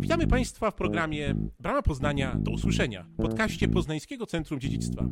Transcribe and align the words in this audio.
Witamy 0.00 0.26
Państwa 0.26 0.70
w 0.70 0.74
programie 0.74 1.34
Brama 1.60 1.82
Poznania 1.82 2.36
do 2.38 2.50
usłyszenia, 2.50 3.06
podcaście 3.16 3.68
Poznańskiego 3.68 4.26
Centrum 4.26 4.60
Dziedzictwa. 4.60 5.04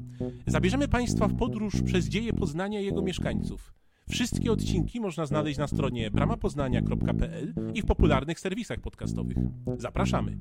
Zabierzemy 0.46 0.88
Państwa 0.88 1.28
w 1.28 1.36
podróż 1.36 1.82
przez 1.82 2.08
dzieje 2.08 2.32
Poznania 2.32 2.80
i 2.80 2.84
jego 2.84 3.02
mieszkańców. 3.02 3.74
Wszystkie 4.10 4.52
odcinki 4.52 5.00
można 5.00 5.26
znaleźć 5.26 5.58
na 5.58 5.66
stronie 5.66 6.10
bramapoznania.pl 6.10 7.54
i 7.74 7.82
w 7.82 7.86
popularnych 7.86 8.40
serwisach 8.40 8.80
podcastowych. 8.80 9.36
Zapraszamy. 9.78 10.38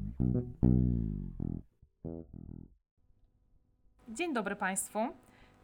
Dzień 4.09 4.33
dobry 4.33 4.55
Państwu. 4.55 4.99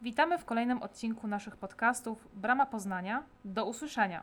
Witamy 0.02 0.38
w 0.38 0.44
kolejnym 0.44 0.82
odcinku 0.82 1.26
naszych 1.26 1.56
podcastów 1.56 2.28
Brama 2.34 2.66
Poznania 2.66 3.22
do 3.44 3.66
usłyszenia. 3.66 4.22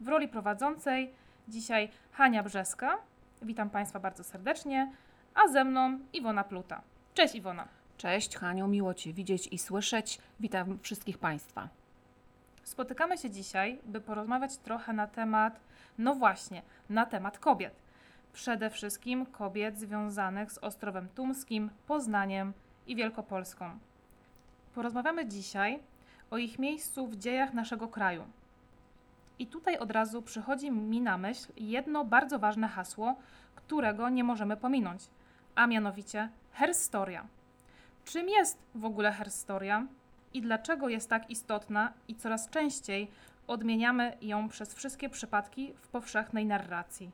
W 0.00 0.08
roli 0.08 0.28
prowadzącej 0.28 1.10
dzisiaj 1.48 1.88
Hania 2.12 2.42
Brzeska. 2.42 2.98
Witam 3.42 3.70
Państwa 3.70 4.00
bardzo 4.00 4.24
serdecznie, 4.24 4.92
a 5.34 5.48
ze 5.48 5.64
mną 5.64 5.98
Iwona 6.12 6.44
Pluta. 6.44 6.82
Cześć 7.14 7.34
Iwona. 7.34 7.68
Cześć 7.96 8.36
Haniu, 8.36 8.68
miło 8.68 8.94
Cię 8.94 9.12
widzieć 9.12 9.46
i 9.46 9.58
słyszeć. 9.58 10.18
Witam 10.40 10.78
wszystkich 10.82 11.18
Państwa. 11.18 11.68
Spotykamy 12.64 13.18
się 13.18 13.30
dzisiaj, 13.30 13.78
by 13.84 14.00
porozmawiać 14.00 14.56
trochę 14.56 14.92
na 14.92 15.06
temat, 15.06 15.60
no 15.98 16.14
właśnie, 16.14 16.62
na 16.90 17.06
temat 17.06 17.38
kobiet. 17.38 17.82
Przede 18.32 18.70
wszystkim 18.70 19.26
kobiet 19.26 19.78
związanych 19.78 20.52
z 20.52 20.58
Ostrowem 20.58 21.08
Tumskim, 21.08 21.70
Poznaniem 21.86 22.52
i 22.86 22.96
Wielkopolską. 22.96 23.78
Porozmawiamy 24.74 25.28
dzisiaj 25.28 25.78
o 26.30 26.38
ich 26.38 26.58
miejscu 26.58 27.06
w 27.06 27.16
dziejach 27.16 27.54
naszego 27.54 27.88
kraju. 27.88 28.24
I 29.38 29.46
tutaj 29.46 29.78
od 29.78 29.90
razu 29.90 30.22
przychodzi 30.22 30.70
mi 30.70 31.00
na 31.00 31.18
myśl 31.18 31.52
jedno 31.56 32.04
bardzo 32.04 32.38
ważne 32.38 32.68
hasło, 32.68 33.16
którego 33.54 34.08
nie 34.08 34.24
możemy 34.24 34.56
pominąć, 34.56 35.02
a 35.54 35.66
mianowicie 35.66 36.28
herstoria. 36.52 37.26
Czym 38.04 38.28
jest 38.28 38.58
w 38.74 38.84
ogóle 38.84 39.12
herstoria 39.12 39.86
i 40.34 40.42
dlaczego 40.42 40.88
jest 40.88 41.10
tak 41.10 41.30
istotna 41.30 41.92
i 42.08 42.14
coraz 42.14 42.50
częściej 42.50 43.10
odmieniamy 43.46 44.16
ją 44.20 44.48
przez 44.48 44.74
wszystkie 44.74 45.08
przypadki 45.08 45.72
w 45.76 45.88
powszechnej 45.88 46.46
narracji? 46.46 47.10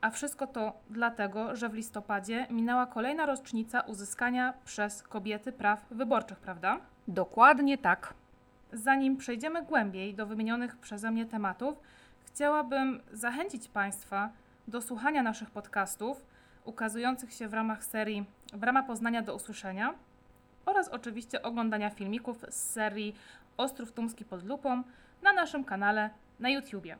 A 0.00 0.10
wszystko 0.10 0.46
to 0.46 0.72
dlatego, 0.90 1.56
że 1.56 1.68
w 1.68 1.74
listopadzie 1.74 2.46
minęła 2.50 2.86
kolejna 2.86 3.26
rocznica 3.26 3.80
uzyskania 3.80 4.54
przez 4.64 5.02
kobiety 5.02 5.52
praw 5.52 5.86
wyborczych, 5.90 6.38
prawda? 6.38 6.80
Dokładnie 7.08 7.78
tak. 7.78 8.14
Zanim 8.72 9.16
przejdziemy 9.16 9.62
głębiej 9.64 10.14
do 10.14 10.26
wymienionych 10.26 10.76
przeze 10.76 11.10
mnie 11.10 11.26
tematów, 11.26 11.80
chciałabym 12.26 13.00
zachęcić 13.12 13.68
Państwa 13.68 14.30
do 14.68 14.82
słuchania 14.82 15.22
naszych 15.22 15.50
podcastów 15.50 16.26
ukazujących 16.64 17.32
się 17.32 17.48
w 17.48 17.54
ramach 17.54 17.84
serii 17.84 18.24
Brama 18.52 18.82
Poznania 18.82 19.22
do 19.22 19.34
usłyszenia 19.34 19.94
oraz 20.66 20.88
oczywiście 20.88 21.42
oglądania 21.42 21.90
filmików 21.90 22.44
z 22.48 22.54
serii 22.54 23.14
Ostrów 23.56 23.92
Tumski 23.92 24.24
pod 24.24 24.44
lupą 24.44 24.82
na 25.22 25.32
naszym 25.32 25.64
kanale 25.64 26.10
na 26.40 26.50
YouTubie. 26.50 26.96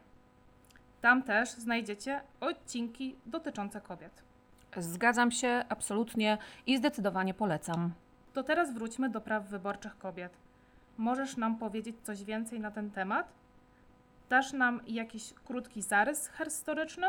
Tam 1.01 1.23
też 1.23 1.51
znajdziecie 1.51 2.21
odcinki 2.41 3.17
dotyczące 3.27 3.81
kobiet. 3.81 4.23
Zgadzam 4.77 5.31
się 5.31 5.65
absolutnie 5.69 6.39
i 6.67 6.77
zdecydowanie 6.77 7.35
polecam. 7.35 7.93
To 8.33 8.43
teraz 8.43 8.75
wróćmy 8.75 9.09
do 9.09 9.21
praw 9.21 9.49
wyborczych 9.49 9.99
kobiet. 9.99 10.48
Możesz 10.99 11.37
nam 11.37 11.57
powiedzieć 11.57 11.97
coś 12.03 12.25
więcej 12.25 12.61
na 12.61 12.71
ten 12.71 12.91
temat? 12.91 13.33
Dasz 14.29 14.53
nam 14.53 14.81
jakiś 14.87 15.35
krótki 15.45 15.83
zarys 15.83 16.31
historyczny? 16.39 17.07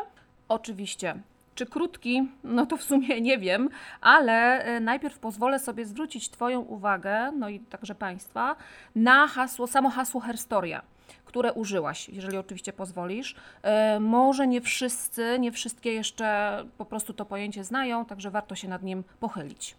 Oczywiście. 0.49 1.15
Czy 1.55 1.65
krótki? 1.65 2.31
No 2.43 2.65
to 2.65 2.77
w 2.77 2.83
sumie 2.83 3.21
nie 3.21 3.37
wiem, 3.37 3.69
ale 4.01 4.63
e, 4.63 4.79
najpierw 4.79 5.19
pozwolę 5.19 5.59
sobie 5.59 5.85
zwrócić 5.85 6.29
Twoją 6.29 6.59
uwagę, 6.59 7.31
no 7.31 7.49
i 7.49 7.59
także 7.59 7.95
Państwa, 7.95 8.55
na 8.95 9.27
hasło, 9.27 9.67
samo 9.67 9.89
hasło 9.89 10.21
herstoria, 10.21 10.81
które 11.25 11.53
użyłaś, 11.53 12.09
jeżeli 12.09 12.37
oczywiście 12.37 12.73
pozwolisz. 12.73 13.35
E, 13.61 13.99
może 13.99 14.47
nie 14.47 14.61
wszyscy, 14.61 15.39
nie 15.39 15.51
wszystkie 15.51 15.93
jeszcze 15.93 16.57
po 16.77 16.85
prostu 16.85 17.13
to 17.13 17.25
pojęcie 17.25 17.63
znają, 17.63 18.05
także 18.05 18.31
warto 18.31 18.55
się 18.55 18.67
nad 18.67 18.83
nim 18.83 19.03
pochylić. 19.19 19.75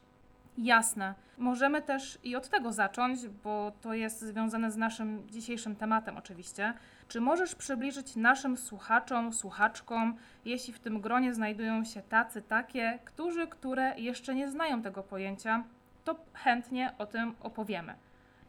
Jasne. 0.62 1.14
Możemy 1.38 1.82
też 1.82 2.18
i 2.24 2.36
od 2.36 2.48
tego 2.48 2.72
zacząć, 2.72 3.28
bo 3.28 3.72
to 3.80 3.94
jest 3.94 4.20
związane 4.20 4.70
z 4.70 4.76
naszym 4.76 5.28
dzisiejszym 5.30 5.76
tematem 5.76 6.16
oczywiście. 6.16 6.74
Czy 7.08 7.20
możesz 7.20 7.54
przybliżyć 7.54 8.16
naszym 8.16 8.56
słuchaczom, 8.56 9.32
słuchaczkom, 9.32 10.16
jeśli 10.44 10.72
w 10.72 10.78
tym 10.78 11.00
gronie 11.00 11.34
znajdują 11.34 11.84
się 11.84 12.02
tacy, 12.02 12.42
takie, 12.42 12.98
którzy, 13.04 13.46
które 13.46 13.94
jeszcze 13.98 14.34
nie 14.34 14.50
znają 14.50 14.82
tego 14.82 15.02
pojęcia, 15.02 15.64
to 16.04 16.16
chętnie 16.34 16.94
o 16.98 17.06
tym 17.06 17.34
opowiemy. 17.40 17.94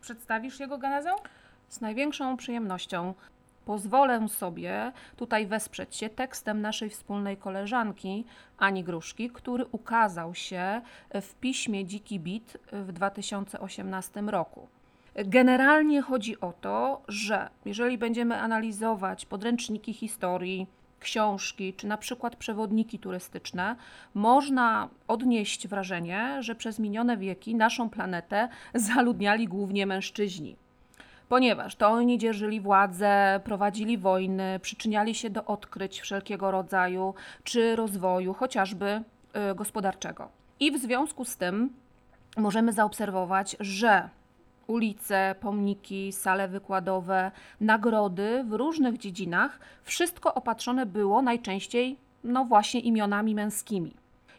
Przedstawisz 0.02 0.60
jego 0.60 0.78
genezę? 0.78 1.12
Z 1.70 1.82
największą 1.82 2.38
przyjemnością 2.38 3.14
pozwolę 3.66 4.30
sobie 4.30 4.92
tutaj 5.16 5.48
wesprzeć 5.48 5.96
się 5.96 6.10
tekstem 6.10 6.62
naszej 6.62 6.90
wspólnej 6.90 7.38
koleżanki 7.38 8.26
Ani 8.58 8.84
Gruszki, 8.84 9.30
który 9.30 9.66
ukazał 9.72 10.36
się 10.36 10.82
w 11.14 11.36
piśmie 11.36 11.86
Dziki 11.86 12.20
Bit 12.20 12.58
w 12.72 12.92
2018 12.92 14.22
roku. 14.22 14.68
Generalnie 15.16 16.02
chodzi 16.02 16.40
o 16.40 16.54
to, 16.62 17.02
że 17.08 17.50
jeżeli 17.66 17.98
będziemy 17.98 18.36
analizować 18.38 19.26
podręczniki 19.26 19.94
historii, 19.94 20.68
książki 21.00 21.74
czy 21.74 21.88
na 21.88 21.98
przykład 21.98 22.36
przewodniki 22.36 23.00
turystyczne, 23.00 23.76
można 24.14 24.90
odnieść 25.08 25.68
wrażenie, 25.68 26.38
że 26.40 26.56
przez 26.56 26.80
minione 26.80 27.18
wieki 27.18 27.56
naszą 27.56 27.90
planetę 27.90 28.50
zaludniali 28.74 29.48
głównie 29.48 29.86
mężczyźni 29.86 30.56
ponieważ 31.32 31.76
to 31.76 31.88
oni 31.88 32.18
dzierżyli 32.18 32.62
władzę, 32.62 33.40
prowadzili 33.44 33.98
wojny, 33.98 34.60
przyczyniali 34.62 35.16
się 35.16 35.30
do 35.30 35.46
odkryć 35.46 36.02
wszelkiego 36.02 36.52
rodzaju 36.52 37.14
czy 37.44 37.76
rozwoju, 37.76 38.34
chociażby 38.34 39.04
y, 39.52 39.56
gospodarczego. 39.56 40.30
I 40.60 40.72
w 40.72 40.78
związku 40.78 41.26
z 41.26 41.38
tym 41.38 41.74
możemy 42.38 42.74
zaobserwować, 42.74 43.56
że 43.60 44.10
ulice, 44.68 45.36
pomniki, 45.40 46.12
sale 46.12 46.48
wykładowe, 46.48 47.32
nagrody 47.62 48.44
w 48.48 48.54
różnych 48.54 48.98
dziedzinach, 48.98 49.60
wszystko 49.84 50.34
opatrzone 50.34 50.86
było 50.86 51.22
najczęściej, 51.22 51.98
no 52.24 52.46
właśnie, 52.46 52.80
imionami 52.80 53.36
męskimi. 53.36 53.94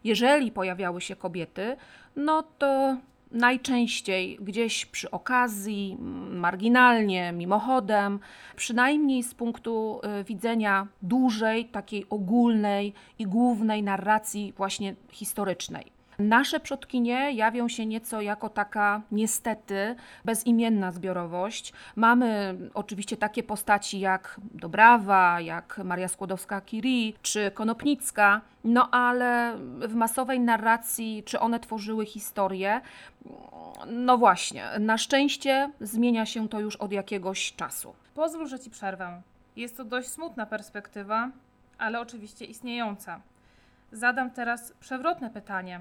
Jeżeli 0.05 0.51
pojawiały 0.51 1.01
się 1.01 1.17
kobiety, 1.17 1.77
no 2.17 2.43
to 2.59 2.97
najczęściej 3.33 4.39
gdzieś 4.41 4.87
przy 4.87 5.11
okazji, 5.11 5.97
marginalnie, 6.31 7.33
mimochodem, 7.33 8.21
przynajmniej 8.57 9.23
z 9.23 9.35
punktu 9.35 10.01
y, 10.21 10.25
widzenia 10.25 10.87
dużej, 11.03 11.65
takiej 11.65 12.07
ogólnej 12.11 12.93
i 13.19 13.27
głównej 13.27 13.83
narracji 13.83 14.53
właśnie 14.57 14.95
historycznej. 15.11 16.02
Nasze 16.19 16.61
przodkinie 16.61 17.33
jawią 17.33 17.69
się 17.69 17.87
nieco 17.87 18.21
jako 18.21 18.49
taka 18.49 19.03
niestety 19.13 19.97
bezimienna 20.25 20.93
zbiorowość. 20.93 21.73
Mamy 21.97 22.59
oczywiście 22.75 23.17
takie 23.17 23.43
postaci 23.43 24.01
jak 24.01 24.41
Dobrawa, 24.55 25.41
jak 25.41 25.81
Maria 25.85 26.07
Skłodowska-Curie 26.07 27.13
czy 27.23 27.51
Konopnicka, 27.51 28.41
no 28.65 28.91
ale 28.91 29.57
w 29.81 29.95
masowej 29.95 30.41
narracji, 30.41 31.23
czy 31.27 31.41
one 31.41 31.61
tworzyły 31.61 32.07
historię, 32.07 32.81
no 33.87 34.19
właśnie, 34.19 34.65
na 34.81 34.99
szczęście 34.99 35.71
zmienia 35.81 36.27
się 36.27 36.49
to 36.49 36.61
już 36.61 36.77
od 36.77 36.93
jakiegoś 36.93 37.53
czasu. 37.53 37.95
Pozwól, 38.15 38.47
że 38.47 38.61
ci 38.61 38.71
przerwę. 38.71 39.23
Jest 39.57 39.77
to 39.77 39.85
dość 39.85 40.09
smutna 40.09 40.47
perspektywa, 40.47 41.31
ale 41.79 42.01
oczywiście 42.01 42.45
istniejąca. 42.45 43.21
Zadam 43.93 44.31
teraz 44.31 44.73
przewrotne 44.81 45.31
pytanie. 45.31 45.81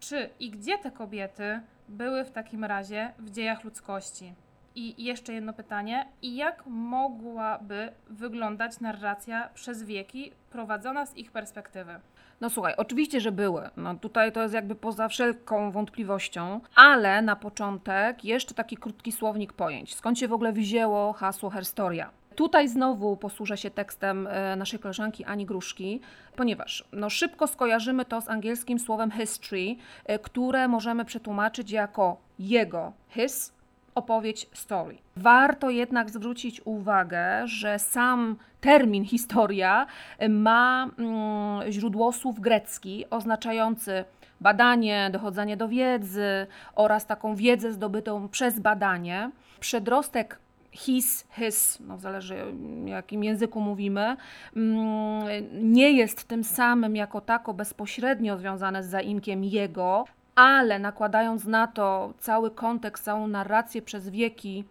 Czy 0.00 0.30
i 0.40 0.50
gdzie 0.50 0.78
te 0.78 0.90
kobiety 0.90 1.60
były 1.88 2.24
w 2.24 2.30
takim 2.30 2.64
razie 2.64 3.12
w 3.18 3.30
dziejach 3.30 3.64
ludzkości? 3.64 4.32
I 4.74 5.04
jeszcze 5.04 5.32
jedno 5.32 5.52
pytanie. 5.52 6.08
I 6.22 6.36
jak 6.36 6.66
mogłaby 6.66 7.92
wyglądać 8.10 8.80
narracja 8.80 9.48
przez 9.54 9.82
wieki 9.82 10.32
prowadzona 10.50 11.06
z 11.06 11.16
ich 11.16 11.32
perspektywy? 11.32 12.00
No 12.40 12.50
słuchaj, 12.50 12.74
oczywiście, 12.76 13.20
że 13.20 13.32
były. 13.32 13.70
No 13.76 13.94
tutaj 13.94 14.32
to 14.32 14.42
jest 14.42 14.54
jakby 14.54 14.74
poza 14.74 15.08
wszelką 15.08 15.70
wątpliwością, 15.70 16.60
ale 16.74 17.22
na 17.22 17.36
początek 17.36 18.24
jeszcze 18.24 18.54
taki 18.54 18.76
krótki 18.76 19.12
słownik 19.12 19.52
pojęć. 19.52 19.94
Skąd 19.94 20.18
się 20.18 20.28
w 20.28 20.32
ogóle 20.32 20.52
wzięło 20.52 21.12
hasło 21.12 21.50
herstoria? 21.50 22.10
Tutaj 22.38 22.68
znowu 22.68 23.16
posłużę 23.16 23.56
się 23.56 23.70
tekstem 23.70 24.26
e, 24.26 24.56
naszej 24.56 24.78
koleżanki 24.78 25.24
Ani 25.24 25.46
Gruszki, 25.46 26.00
ponieważ 26.36 26.84
no, 26.92 27.10
szybko 27.10 27.46
skojarzymy 27.46 28.04
to 28.04 28.20
z 28.20 28.28
angielskim 28.28 28.78
słowem 28.78 29.10
history, 29.10 29.76
e, 30.04 30.18
które 30.18 30.68
możemy 30.68 31.04
przetłumaczyć 31.04 31.70
jako 31.70 32.16
jego, 32.38 32.92
his, 33.08 33.52
opowieść 33.94 34.46
story. 34.52 34.98
Warto 35.16 35.70
jednak 35.70 36.10
zwrócić 36.10 36.60
uwagę, 36.64 37.42
że 37.44 37.78
sam 37.78 38.36
termin 38.60 39.04
historia 39.04 39.86
ma 40.28 40.90
mm, 40.98 41.72
źródłosłów 41.72 42.40
grecki 42.40 43.04
oznaczający 43.10 44.04
badanie, 44.40 45.10
dochodzenie 45.12 45.56
do 45.56 45.68
wiedzy 45.68 46.46
oraz 46.74 47.06
taką 47.06 47.34
wiedzę 47.34 47.72
zdobytą 47.72 48.28
przez 48.28 48.60
badanie. 48.60 49.30
Przedrostek 49.60 50.38
his, 50.78 51.26
his, 51.30 51.78
no 51.80 51.98
zależy 51.98 52.36
jakim 52.84 53.24
języku 53.24 53.60
mówimy, 53.60 54.16
mm, 54.56 55.24
nie 55.52 55.92
jest 55.92 56.24
tym 56.24 56.44
samym 56.44 56.96
jako 56.96 57.20
tako 57.20 57.54
bezpośrednio 57.54 58.38
związane 58.38 58.82
z 58.82 58.86
zaimkiem 58.86 59.44
jego, 59.44 60.04
ale 60.34 60.78
nakładając 60.78 61.44
na 61.44 61.66
to 61.66 62.14
cały 62.18 62.50
kontekst, 62.50 63.04
całą 63.04 63.28
narrację 63.28 63.82
przez 63.82 64.08
wieki, 64.08 64.64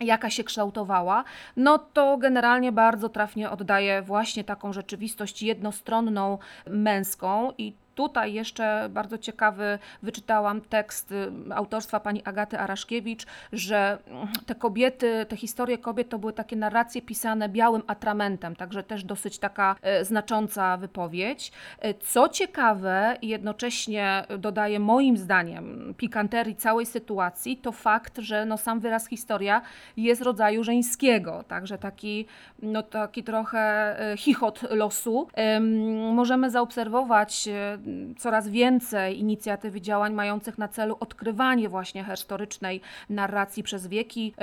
jaka 0.00 0.30
się 0.30 0.44
kształtowała, 0.44 1.24
no 1.56 1.78
to 1.78 2.16
generalnie 2.18 2.72
bardzo 2.72 3.08
trafnie 3.08 3.50
oddaje 3.50 4.02
właśnie 4.02 4.44
taką 4.44 4.72
rzeczywistość 4.72 5.42
jednostronną, 5.42 6.38
męską 6.66 7.52
i 7.58 7.74
Tutaj 8.00 8.32
jeszcze 8.32 8.88
bardzo 8.90 9.18
ciekawy 9.18 9.78
wyczytałam 10.02 10.60
tekst 10.60 11.12
y, 11.12 11.30
autorstwa 11.54 12.00
pani 12.00 12.24
Agaty 12.24 12.58
Araszkiewicz, 12.58 13.26
że 13.52 13.98
mm, 14.06 14.28
te 14.46 14.54
kobiety, 14.54 15.26
te 15.28 15.36
historie 15.36 15.78
kobiet 15.78 16.08
to 16.08 16.18
były 16.18 16.32
takie 16.32 16.56
narracje 16.56 17.02
pisane 17.02 17.48
białym 17.48 17.82
atramentem, 17.86 18.56
także 18.56 18.82
też 18.82 19.04
dosyć 19.04 19.38
taka 19.38 19.76
e, 19.82 20.04
znacząca 20.04 20.76
wypowiedź. 20.76 21.52
E, 21.78 21.94
co 21.94 22.28
ciekawe 22.28 23.16
i 23.22 23.28
jednocześnie 23.28 24.24
dodaje 24.38 24.80
moim 24.80 25.16
zdaniem 25.16 25.94
pikanterii 25.96 26.56
całej 26.56 26.86
sytuacji, 26.86 27.56
to 27.56 27.72
fakt, 27.72 28.18
że 28.18 28.46
no 28.46 28.58
sam 28.58 28.80
wyraz 28.80 29.08
historia 29.08 29.62
jest 29.96 30.22
rodzaju 30.22 30.64
żeńskiego, 30.64 31.44
także 31.48 31.78
taki, 31.78 32.26
no 32.62 32.82
taki 32.82 33.24
trochę 33.24 33.96
chichot 34.16 34.62
losu. 34.70 35.28
Możemy 36.12 36.50
zaobserwować 36.50 37.48
coraz 38.18 38.48
więcej 38.48 39.20
inicjatyw 39.20 39.76
i 39.76 39.82
działań 39.82 40.12
mających 40.12 40.58
na 40.58 40.68
celu 40.68 40.96
odkrywanie 41.00 41.68
właśnie 41.68 42.04
historycznej 42.04 42.80
narracji 43.10 43.62
przez 43.62 43.86
wieki. 43.86 44.34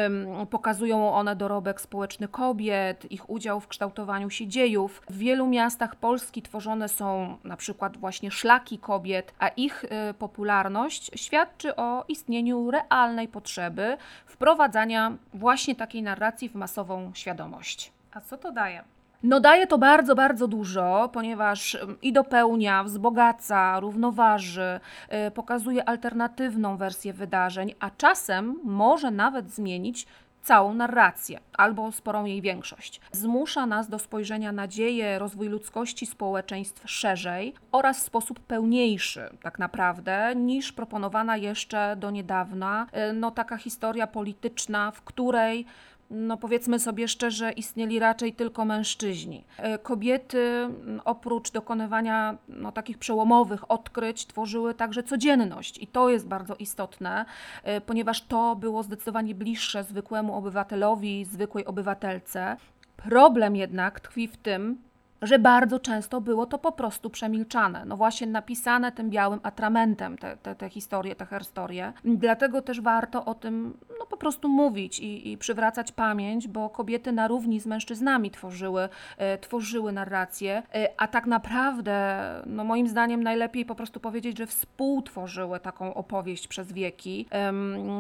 Pokazują 0.49 1.13
one 1.13 1.35
dorobek 1.35 1.81
społeczny 1.81 2.27
kobiet, 2.27 3.11
ich 3.11 3.29
udział 3.29 3.59
w 3.59 3.67
kształtowaniu 3.67 4.29
się 4.29 4.47
dziejów. 4.47 5.01
W 5.09 5.17
wielu 5.17 5.47
miastach 5.47 5.95
Polski 5.95 6.41
tworzone 6.41 6.89
są 6.89 7.37
na 7.43 7.57
przykład 7.57 7.97
właśnie 7.97 8.31
szlaki 8.31 8.77
kobiet, 8.77 9.33
a 9.39 9.47
ich 9.47 9.83
y, 9.83 10.13
popularność 10.13 11.11
świadczy 11.15 11.75
o 11.75 12.05
istnieniu 12.07 12.71
realnej 12.71 13.27
potrzeby 13.27 13.97
wprowadzania 14.25 15.17
właśnie 15.33 15.75
takiej 15.75 16.03
narracji 16.03 16.49
w 16.49 16.55
masową 16.55 17.11
świadomość. 17.13 17.91
A 18.13 18.21
co 18.21 18.37
to 18.37 18.51
daje? 18.51 18.96
No 19.23 19.39
daje 19.39 19.67
to 19.67 19.77
bardzo, 19.77 20.15
bardzo 20.15 20.47
dużo, 20.47 21.09
ponieważ 21.13 21.77
i 22.01 22.13
dopełnia, 22.13 22.83
wzbogaca, 22.83 23.79
równoważy, 23.79 24.79
y, 25.27 25.31
pokazuje 25.31 25.89
alternatywną 25.89 26.77
wersję 26.77 27.13
wydarzeń, 27.13 27.73
a 27.79 27.89
czasem 27.89 28.59
może 28.63 29.11
nawet 29.11 29.49
zmienić 29.49 30.07
całą 30.47 30.73
narrację 30.73 31.39
albo 31.57 31.91
sporą 31.91 32.25
jej 32.25 32.41
większość. 32.41 33.01
Zmusza 33.11 33.65
nas 33.65 33.89
do 33.89 33.99
spojrzenia 33.99 34.51
na 34.51 34.67
dzieje, 34.67 35.19
rozwój 35.19 35.47
ludzkości, 35.47 36.05
społeczeństw 36.05 36.89
szerzej 36.89 37.53
oraz 37.71 37.99
w 37.99 38.03
sposób 38.03 38.39
pełniejszy, 38.39 39.29
tak 39.41 39.59
naprawdę, 39.59 40.35
niż 40.35 40.73
proponowana 40.73 41.37
jeszcze 41.37 41.95
do 41.95 42.11
niedawna 42.11 42.87
y, 43.09 43.13
no, 43.13 43.31
taka 43.31 43.57
historia 43.57 44.07
polityczna, 44.07 44.91
w 44.91 45.01
której 45.01 45.65
no 46.09 46.37
powiedzmy 46.37 46.79
sobie 46.79 47.07
szczerze, 47.07 47.51
istnieli 47.51 47.99
raczej 47.99 48.33
tylko 48.33 48.65
mężczyźni. 48.65 49.45
E, 49.57 49.79
kobiety 49.79 50.69
oprócz 51.05 51.51
dokonywania 51.51 52.37
no, 52.47 52.71
takich 52.71 52.97
przełomowych 52.97 53.71
odkryć 53.71 54.25
tworzyły 54.25 54.73
także 54.73 55.03
codzienność 55.03 55.77
i 55.77 55.87
to 55.87 56.09
jest 56.09 56.27
bardzo 56.27 56.55
istotne, 56.55 57.25
e, 57.63 57.81
ponieważ 57.81 58.21
to 58.21 58.55
było 58.55 58.83
zdecydowanie 58.83 59.35
bliższe 59.35 59.83
zwykłemu 59.83 60.35
obywatelowi, 60.35 61.25
zwykłej 61.25 61.65
obywatelce. 61.65 62.57
Problem 62.97 63.55
jednak 63.55 63.99
tkwi 63.99 64.27
w 64.27 64.37
tym, 64.37 64.86
że 65.21 65.39
bardzo 65.39 65.79
często 65.79 66.21
było 66.21 66.45
to 66.45 66.57
po 66.57 66.71
prostu 66.71 67.09
przemilczane. 67.09 67.85
No 67.85 67.97
właśnie 67.97 68.27
napisane 68.27 68.91
tym 68.91 69.09
białym 69.09 69.39
atramentem 69.43 70.17
te, 70.17 70.37
te, 70.37 70.55
te 70.55 70.69
historie, 70.69 71.15
te 71.15 71.25
herstorie. 71.25 71.93
Dlatego 72.05 72.61
też 72.61 72.81
warto 72.81 73.25
o 73.25 73.33
tym 73.33 73.77
no, 73.99 74.05
po 74.05 74.17
prostu 74.17 74.49
mówić 74.49 74.99
i, 74.99 75.31
i 75.31 75.37
przywracać 75.37 75.91
pamięć, 75.91 76.47
bo 76.47 76.69
kobiety 76.69 77.11
na 77.11 77.27
równi 77.27 77.59
z 77.59 77.65
mężczyznami 77.65 78.31
tworzyły, 78.31 78.89
e, 79.17 79.37
tworzyły 79.37 79.91
narrację, 79.91 80.63
e, 80.73 80.89
a 80.97 81.07
tak 81.07 81.25
naprawdę, 81.25 82.17
no 82.45 82.63
moim 82.63 82.87
zdaniem 82.87 83.23
najlepiej 83.23 83.65
po 83.65 83.75
prostu 83.75 83.99
powiedzieć, 83.99 84.37
że 84.37 84.47
współtworzyły 84.47 85.59
taką 85.59 85.93
opowieść 85.93 86.47
przez 86.47 86.71
wieki. 86.71 87.25
E, 87.31 87.53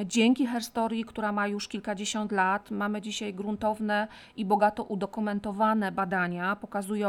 dzięki 0.05 0.47
herstorii, 0.47 1.05
która 1.05 1.31
ma 1.31 1.47
już 1.47 1.67
kilkadziesiąt 1.67 2.31
lat, 2.31 2.71
mamy 2.71 3.01
dzisiaj 3.01 3.33
gruntowne 3.33 4.07
i 4.35 4.45
bogato 4.45 4.83
udokumentowane 4.83 5.91
badania 5.91 6.55
pokazujące, 6.55 7.06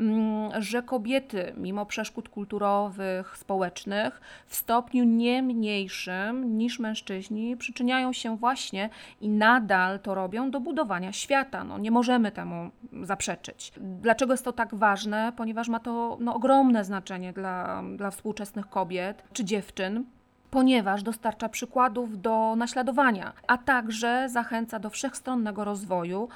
Mm, 0.00 0.62
że 0.62 0.82
kobiety, 0.82 1.52
mimo 1.56 1.86
przeszkód 1.86 2.28
kulturowych, 2.28 3.36
społecznych, 3.36 4.20
w 4.46 4.56
stopniu 4.56 5.04
nie 5.04 5.42
mniejszym 5.42 6.58
niż 6.58 6.78
mężczyźni, 6.78 7.56
przyczyniają 7.56 8.12
się 8.12 8.36
właśnie 8.36 8.90
i 9.20 9.28
nadal 9.28 10.00
to 10.00 10.14
robią 10.14 10.50
do 10.50 10.60
budowania 10.60 11.12
świata. 11.12 11.64
No, 11.64 11.78
nie 11.78 11.90
możemy 11.90 12.32
temu 12.32 12.70
zaprzeczyć. 13.02 13.72
Dlaczego 13.76 14.32
jest 14.32 14.44
to 14.44 14.52
tak 14.52 14.74
ważne? 14.74 15.32
Ponieważ 15.36 15.68
ma 15.68 15.80
to 15.80 16.16
no, 16.20 16.34
ogromne 16.34 16.84
znaczenie 16.84 17.32
dla, 17.32 17.82
dla 17.96 18.10
współczesnych 18.10 18.68
kobiet 18.68 19.24
czy 19.32 19.44
dziewczyn 19.44 20.04
ponieważ 20.54 21.02
dostarcza 21.02 21.48
przykładów 21.48 22.20
do 22.20 22.56
naśladowania, 22.56 23.32
a 23.46 23.58
także 23.58 24.28
zachęca 24.28 24.78
do 24.78 24.90
wszechstronnego 24.90 25.64
rozwoju, 25.64 26.28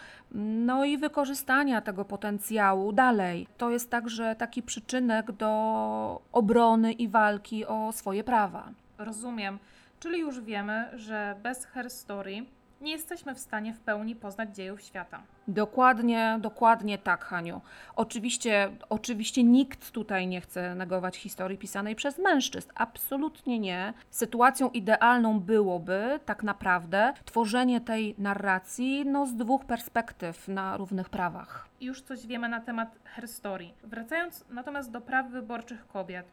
no 0.67 0.85
i 0.85 0.99
wykorzystania 0.99 1.81
tego 1.81 2.05
potencjału 2.05 2.93
dalej. 2.93 3.47
To 3.59 3.71
jest 3.71 3.91
także 3.91 4.37
taki 4.37 4.63
przyczynek 4.63 5.33
do 5.33 6.23
obrony 6.33 6.93
i 6.93 7.09
walki 7.09 7.67
o 7.67 7.93
swoje 7.93 8.25
prawa. 8.25 8.69
Rozumiem. 8.99 9.59
Czyli 10.01 10.19
już 10.19 10.41
wiemy, 10.41 10.89
że 10.95 11.37
bez 11.43 11.65
Her 11.65 11.91
Story 11.91 12.45
nie 12.81 12.93
jesteśmy 12.93 13.35
w 13.35 13.39
stanie 13.39 13.75
w 13.75 13.81
pełni 13.81 14.17
poznać 14.17 14.57
dziejów 14.57 14.83
świata. 14.83 15.23
Dokładnie, 15.49 16.39
dokładnie 16.41 16.99
tak, 16.99 17.25
Haniu. 17.25 17.61
Oczywiście, 17.97 18.71
oczywiście 18.89 19.45
nikt 19.45 19.91
tutaj 19.91 20.27
nie 20.27 20.41
chce 20.41 20.75
negować 20.75 21.17
historii 21.17 21.59
pisanej 21.59 21.97
przez 21.97 22.19
mężczyzn. 22.19 22.71
Absolutnie 22.75 23.59
nie. 23.59 23.93
Sytuacją 24.11 24.71
idealną 24.71 25.41
byłoby 25.41 26.21
tak 26.25 26.43
naprawdę 26.43 27.13
tworzenie 27.25 27.81
tej 27.81 28.15
narracji 28.19 29.07
no, 29.07 29.27
z 29.27 29.35
dwóch 29.35 29.65
perspektyw 29.65 30.49
na 30.49 30.77
równych 30.77 31.09
prawach. 31.09 31.69
Już 31.81 32.03
coś 32.03 32.27
wiemy 32.27 32.49
na 32.49 32.61
temat 32.61 32.99
herstory. 33.05 33.69
Wracając 33.85 34.45
natomiast 34.51 34.91
do 34.91 35.01
praw 35.01 35.31
wyborczych 35.31 35.87
kobiet. 35.87 36.27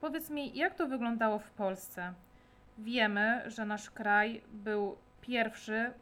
Powiedz 0.00 0.30
mi, 0.30 0.56
jak 0.56 0.74
to 0.74 0.86
wyglądało 0.86 1.38
w 1.38 1.50
Polsce? 1.50 2.12
Wiemy, 2.78 3.42
że 3.46 3.64
nasz 3.64 3.90
kraj 3.90 4.42
był 4.52 4.96
pierwszy 5.20 5.92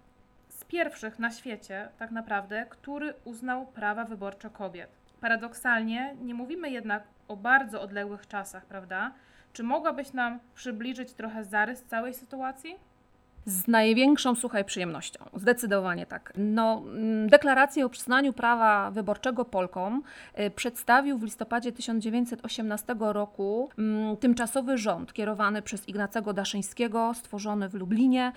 z 0.49 0.65
pierwszych 0.65 1.19
na 1.19 1.31
świecie, 1.31 1.89
tak 1.99 2.11
naprawdę, 2.11 2.67
który 2.71 3.15
uznał 3.25 3.67
prawa 3.67 4.05
wyborcze 4.05 4.51
kobiet. 4.51 4.91
Paradoksalnie 5.21 6.17
nie 6.21 6.35
mówimy 6.35 6.71
jednak 6.71 7.03
o 7.29 7.37
bardzo 7.37 7.83
odległych 7.83 8.27
czasach, 8.27 8.67
prawda? 8.67 9.13
Czy 9.53 9.63
mogłabyś 9.63 10.13
nam 10.13 10.41
przybliżyć 10.55 11.13
trochę 11.13 11.45
zarys 11.45 11.85
całej 11.85 12.15
sytuacji? 12.15 12.77
Z 13.49 13.69
największą, 13.69 14.35
słuchaj, 14.35 14.65
przyjemnością. 14.65 15.25
Zdecydowanie 15.35 16.07
tak. 16.07 16.33
No, 16.37 16.83
mm, 16.87 17.29
deklarację 17.29 17.87
o 17.87 17.89
przyznaniu 17.89 18.33
prawa 18.33 18.91
wyborczego 18.91 19.45
Polkom 19.45 20.03
y, 20.41 20.51
przedstawił 20.51 21.19
w 21.19 21.23
listopadzie 21.23 21.73
1918 21.73 22.97
roku 22.99 23.71
mm, 23.79 24.17
tymczasowy 24.17 24.79
rząd 24.79 25.13
kierowany 25.13 25.63
przez 25.63 25.89
Ignacego 25.89 26.33
Daszyńskiego, 26.33 27.15
stworzony 27.15 27.69
w 27.69 27.75
Lublinie. 27.75 28.33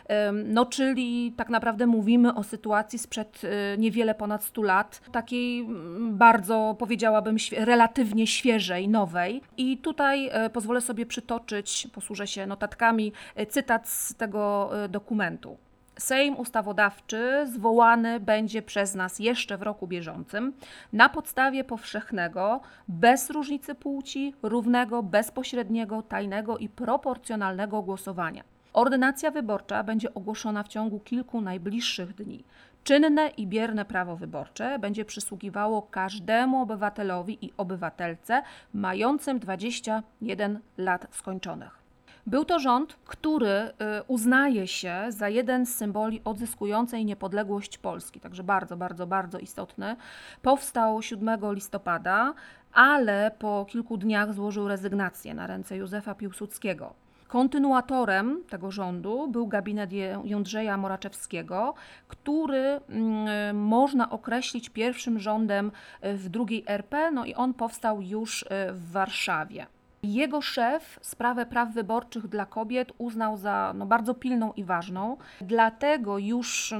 No, 0.45 0.65
czyli 0.65 1.33
tak 1.37 1.49
naprawdę 1.49 1.87
mówimy 1.87 2.35
o 2.35 2.43
sytuacji 2.43 2.99
sprzed 2.99 3.41
y, 3.43 3.77
niewiele 3.77 4.15
ponad 4.15 4.43
100 4.43 4.61
lat, 4.61 5.01
takiej 5.11 5.59
mm, 5.59 6.17
bardzo, 6.17 6.75
powiedziałabym, 6.79 7.35
relatywnie 7.57 8.27
świeżej, 8.27 8.89
nowej. 8.89 9.41
I 9.57 9.77
tutaj 9.77 10.45
y, 10.45 10.49
pozwolę 10.49 10.81
sobie 10.81 11.05
przytoczyć, 11.05 11.87
posłużę 11.93 12.27
się 12.27 12.47
notatkami, 12.47 13.13
cytat 13.49 13.89
z 13.89 14.15
tego 14.15 14.69
dokumentu 14.89 15.00
dokumentu. 15.01 15.57
Sejm 15.99 16.35
Ustawodawczy 16.37 17.47
zwołany 17.47 18.19
będzie 18.19 18.61
przez 18.61 18.95
nas 18.95 19.19
jeszcze 19.19 19.57
w 19.57 19.61
roku 19.61 19.87
bieżącym 19.87 20.53
na 20.93 21.09
podstawie 21.09 21.63
powszechnego, 21.63 22.61
bez 22.87 23.29
różnicy 23.29 23.75
płci, 23.75 24.33
równego, 24.43 25.03
bezpośredniego, 25.03 26.01
tajnego 26.01 26.57
i 26.57 26.69
proporcjonalnego 26.69 27.81
głosowania. 27.81 28.43
Ordynacja 28.73 29.31
wyborcza 29.31 29.83
będzie 29.83 30.13
ogłoszona 30.13 30.63
w 30.63 30.67
ciągu 30.67 30.99
kilku 30.99 31.41
najbliższych 31.41 32.15
dni. 32.15 32.43
Czynne 32.83 33.27
i 33.37 33.47
bierne 33.47 33.85
prawo 33.85 34.15
wyborcze 34.15 34.79
będzie 34.79 35.05
przysługiwało 35.05 35.81
każdemu 35.81 36.61
obywatelowi 36.61 37.45
i 37.45 37.53
obywatelce 37.57 38.43
mającym 38.73 39.39
21 39.39 40.59
lat 40.77 41.07
skończonych. 41.11 41.80
Był 42.27 42.45
to 42.45 42.59
rząd, 42.59 42.95
który 43.05 43.49
y, 43.49 43.71
uznaje 44.07 44.67
się 44.67 45.05
za 45.09 45.29
jeden 45.29 45.65
z 45.65 45.75
symboli 45.75 46.21
odzyskującej 46.25 47.05
niepodległość 47.05 47.77
Polski, 47.77 48.19
także 48.19 48.43
bardzo, 48.43 48.77
bardzo, 48.77 49.07
bardzo 49.07 49.39
istotny. 49.39 49.95
Powstał 50.41 51.01
7 51.01 51.39
listopada, 51.53 52.33
ale 52.73 53.31
po 53.39 53.65
kilku 53.69 53.97
dniach 53.97 54.33
złożył 54.33 54.67
rezygnację 54.67 55.33
na 55.33 55.47
ręce 55.47 55.77
Józefa 55.77 56.15
Piłsudskiego. 56.15 56.93
Kontynuatorem 57.27 58.43
tego 58.49 58.71
rządu 58.71 59.27
był 59.27 59.47
gabinet 59.47 59.91
Jędrzeja 60.23 60.77
Moraczewskiego, 60.77 61.73
który 62.07 62.79
mm, 62.89 63.57
można 63.57 64.09
określić 64.09 64.69
pierwszym 64.69 65.19
rządem 65.19 65.71
w 66.03 66.29
drugiej 66.29 66.63
RP, 66.67 67.11
no 67.11 67.25
i 67.25 67.33
on 67.33 67.53
powstał 67.53 68.01
już 68.01 68.41
y, 68.41 68.47
w 68.71 68.91
Warszawie. 68.91 69.65
Jego 70.03 70.41
szef 70.41 70.99
sprawę 71.01 71.45
praw 71.45 71.73
wyborczych 71.73 72.27
dla 72.27 72.45
kobiet 72.45 72.91
uznał 72.97 73.37
za 73.37 73.73
no, 73.75 73.85
bardzo 73.85 74.13
pilną 74.13 74.53
i 74.53 74.63
ważną. 74.63 75.17
Dlatego 75.41 76.17
już 76.17 76.73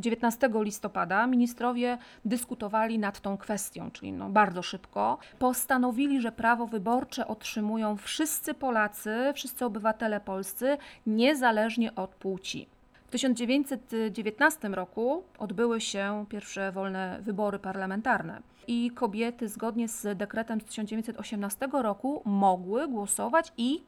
19 0.00 0.46
mm, 0.46 0.64
listopada 0.64 1.26
ministrowie 1.26 1.98
dyskutowali 2.24 2.98
nad 2.98 3.20
tą 3.20 3.36
kwestią, 3.36 3.90
czyli 3.90 4.12
no, 4.12 4.28
bardzo 4.28 4.62
szybko. 4.62 5.18
Postanowili, 5.38 6.20
że 6.20 6.32
prawo 6.32 6.66
wyborcze 6.66 7.26
otrzymują 7.28 7.96
wszyscy 7.96 8.54
Polacy, 8.54 9.32
wszyscy 9.34 9.64
obywatele 9.64 10.20
polscy, 10.20 10.78
niezależnie 11.06 11.94
od 11.94 12.10
płci. 12.14 12.75
W 13.16 13.18
1919 13.18 14.68
roku 14.68 15.22
odbyły 15.38 15.80
się 15.80 16.24
pierwsze 16.28 16.72
wolne 16.72 17.18
wybory 17.22 17.58
parlamentarne 17.58 18.42
i 18.66 18.90
kobiety 18.90 19.48
zgodnie 19.48 19.88
z 19.88 20.18
dekretem 20.18 20.60
z 20.60 20.64
1918 20.64 21.68
roku 21.72 22.22
mogły 22.24 22.88
głosować 22.88 23.52
i 23.56 23.82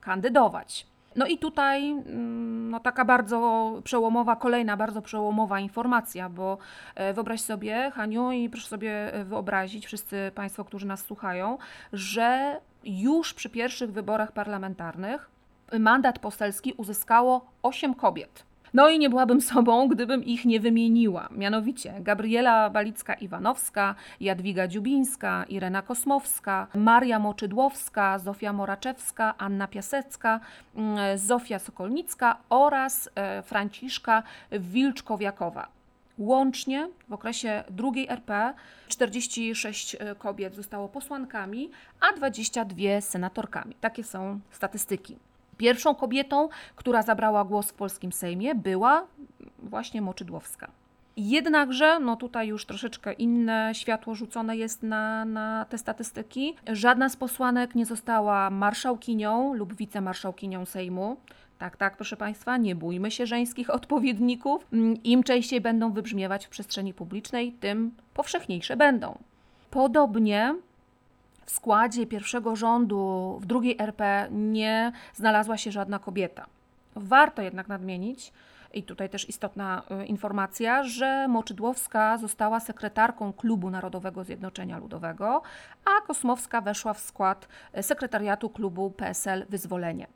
kandydować. 0.00 0.86
No 1.16 1.26
i 1.26 1.38
tutaj 1.38 1.90
mm, 1.90 2.70
no, 2.70 2.80
taka 2.80 3.04
bardzo 3.04 3.72
przełomowa, 3.84 4.36
kolejna 4.36 4.76
bardzo 4.76 5.02
przełomowa 5.02 5.60
informacja, 5.60 6.28
bo 6.28 6.58
e, 6.94 7.14
wyobraź 7.14 7.40
sobie, 7.40 7.92
Haniu, 7.94 8.32
i 8.32 8.48
proszę 8.50 8.68
sobie 8.68 9.14
e, 9.14 9.24
wyobrazić, 9.24 9.86
wszyscy 9.86 10.32
Państwo, 10.34 10.64
którzy 10.64 10.86
nas 10.86 11.04
słuchają, 11.04 11.58
że 11.92 12.60
już 12.84 13.34
przy 13.34 13.50
pierwszych 13.50 13.92
wyborach 13.92 14.32
parlamentarnych 14.32 15.30
mandat 15.78 16.18
poselski 16.18 16.72
uzyskało 16.72 17.46
8 17.62 17.94
kobiet. 17.94 18.47
No 18.74 18.88
i 18.88 18.98
nie 18.98 19.10
byłabym 19.10 19.40
sobą, 19.40 19.88
gdybym 19.88 20.24
ich 20.24 20.44
nie 20.44 20.60
wymieniła. 20.60 21.28
Mianowicie 21.30 21.94
Gabriela 22.00 22.70
Balicka-Iwanowska, 22.70 23.94
Jadwiga 24.20 24.68
Dziubińska, 24.68 25.44
Irena 25.48 25.82
Kosmowska, 25.82 26.66
Maria 26.74 27.18
Moczydłowska, 27.18 28.18
Zofia 28.18 28.52
Moraczewska, 28.52 29.34
Anna 29.38 29.68
Piasecka, 29.68 30.40
mm, 30.76 31.18
Zofia 31.18 31.58
Sokolnicka 31.58 32.36
oraz 32.48 33.10
e, 33.14 33.42
Franciszka 33.42 34.22
Wilczkowiakowa. 34.52 35.68
Łącznie 36.18 36.88
w 37.08 37.12
okresie 37.12 37.64
drugiej 37.70 38.08
RP 38.08 38.54
46 38.88 39.96
e, 40.00 40.14
kobiet 40.14 40.54
zostało 40.54 40.88
posłankami, 40.88 41.70
a 42.00 42.16
22 42.16 43.00
senatorkami. 43.00 43.74
Takie 43.80 44.04
są 44.04 44.40
statystyki. 44.50 45.16
Pierwszą 45.58 45.94
kobietą, 45.94 46.48
która 46.76 47.02
zabrała 47.02 47.44
głos 47.44 47.70
w 47.70 47.74
polskim 47.74 48.12
Sejmie, 48.12 48.54
była 48.54 49.06
właśnie 49.58 50.02
Moczydłowska. 50.02 50.70
Jednakże, 51.16 52.00
no 52.00 52.16
tutaj 52.16 52.48
już 52.48 52.66
troszeczkę 52.66 53.12
inne 53.12 53.70
światło 53.74 54.14
rzucone 54.14 54.56
jest 54.56 54.82
na, 54.82 55.24
na 55.24 55.64
te 55.68 55.78
statystyki. 55.78 56.54
Żadna 56.72 57.08
z 57.08 57.16
posłanek 57.16 57.74
nie 57.74 57.86
została 57.86 58.50
marszałkinią 58.50 59.54
lub 59.54 59.74
wicemarszałkinią 59.74 60.64
Sejmu. 60.64 61.16
Tak, 61.58 61.76
tak, 61.76 61.96
proszę 61.96 62.16
Państwa, 62.16 62.56
nie 62.56 62.74
bójmy 62.74 63.10
się 63.10 63.26
żeńskich 63.26 63.70
odpowiedników. 63.78 64.66
Im 65.04 65.22
częściej 65.22 65.60
będą 65.60 65.92
wybrzmiewać 65.92 66.46
w 66.46 66.48
przestrzeni 66.48 66.94
publicznej, 66.94 67.52
tym 67.52 67.90
powszechniejsze 68.14 68.76
będą. 68.76 69.18
Podobnie 69.70 70.54
w 71.48 71.50
składzie 71.50 72.06
pierwszego 72.06 72.56
rządu 72.56 73.38
w 73.40 73.46
drugiej 73.46 73.76
RP 73.78 74.28
nie 74.30 74.92
znalazła 75.14 75.56
się 75.56 75.72
żadna 75.72 75.98
kobieta. 75.98 76.46
Warto 76.96 77.42
jednak 77.42 77.68
nadmienić, 77.68 78.32
i 78.74 78.82
tutaj 78.82 79.08
też 79.08 79.28
istotna 79.28 79.82
y, 80.02 80.06
informacja, 80.06 80.82
że 80.82 81.28
Moczydłowska 81.28 82.18
została 82.18 82.60
sekretarką 82.60 83.32
Klubu 83.32 83.70
Narodowego 83.70 84.24
Zjednoczenia 84.24 84.78
Ludowego, 84.78 85.42
a 85.84 86.06
Kosmowska 86.06 86.60
weszła 86.60 86.94
w 86.94 87.00
skład 87.00 87.48
y, 87.78 87.82
sekretariatu 87.82 88.50
klubu 88.50 88.90
PSL 88.90 89.46
Wyzwolenie. 89.48 90.06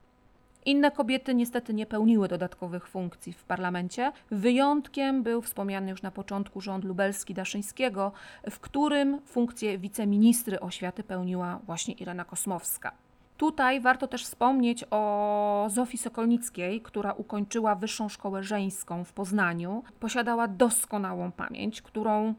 Inne 0.64 0.90
kobiety 0.90 1.34
niestety 1.34 1.74
nie 1.74 1.86
pełniły 1.86 2.28
dodatkowych 2.28 2.88
funkcji 2.88 3.32
w 3.32 3.44
parlamencie. 3.44 4.12
Wyjątkiem 4.30 5.22
był 5.22 5.42
wspomniany 5.42 5.90
już 5.90 6.02
na 6.02 6.10
początku 6.10 6.60
rząd 6.60 6.84
lubelski-daszyńskiego, 6.84 8.10
w 8.50 8.60
którym 8.60 9.20
funkcję 9.26 9.78
wiceministry 9.78 10.60
oświaty 10.60 11.04
pełniła 11.04 11.60
właśnie 11.66 11.94
Irena 11.94 12.24
Kosmowska. 12.24 12.92
Tutaj 13.36 13.80
warto 13.80 14.06
też 14.08 14.24
wspomnieć 14.24 14.84
o 14.90 15.66
Zofii 15.70 15.98
Sokolnickiej, 15.98 16.80
która 16.80 17.12
ukończyła 17.12 17.74
Wyższą 17.74 18.08
Szkołę 18.08 18.42
Żeńską 18.42 19.04
w 19.04 19.12
Poznaniu. 19.12 19.82
Posiadała 20.00 20.48
doskonałą 20.48 21.32
pamięć, 21.32 21.82
którą 21.82 22.34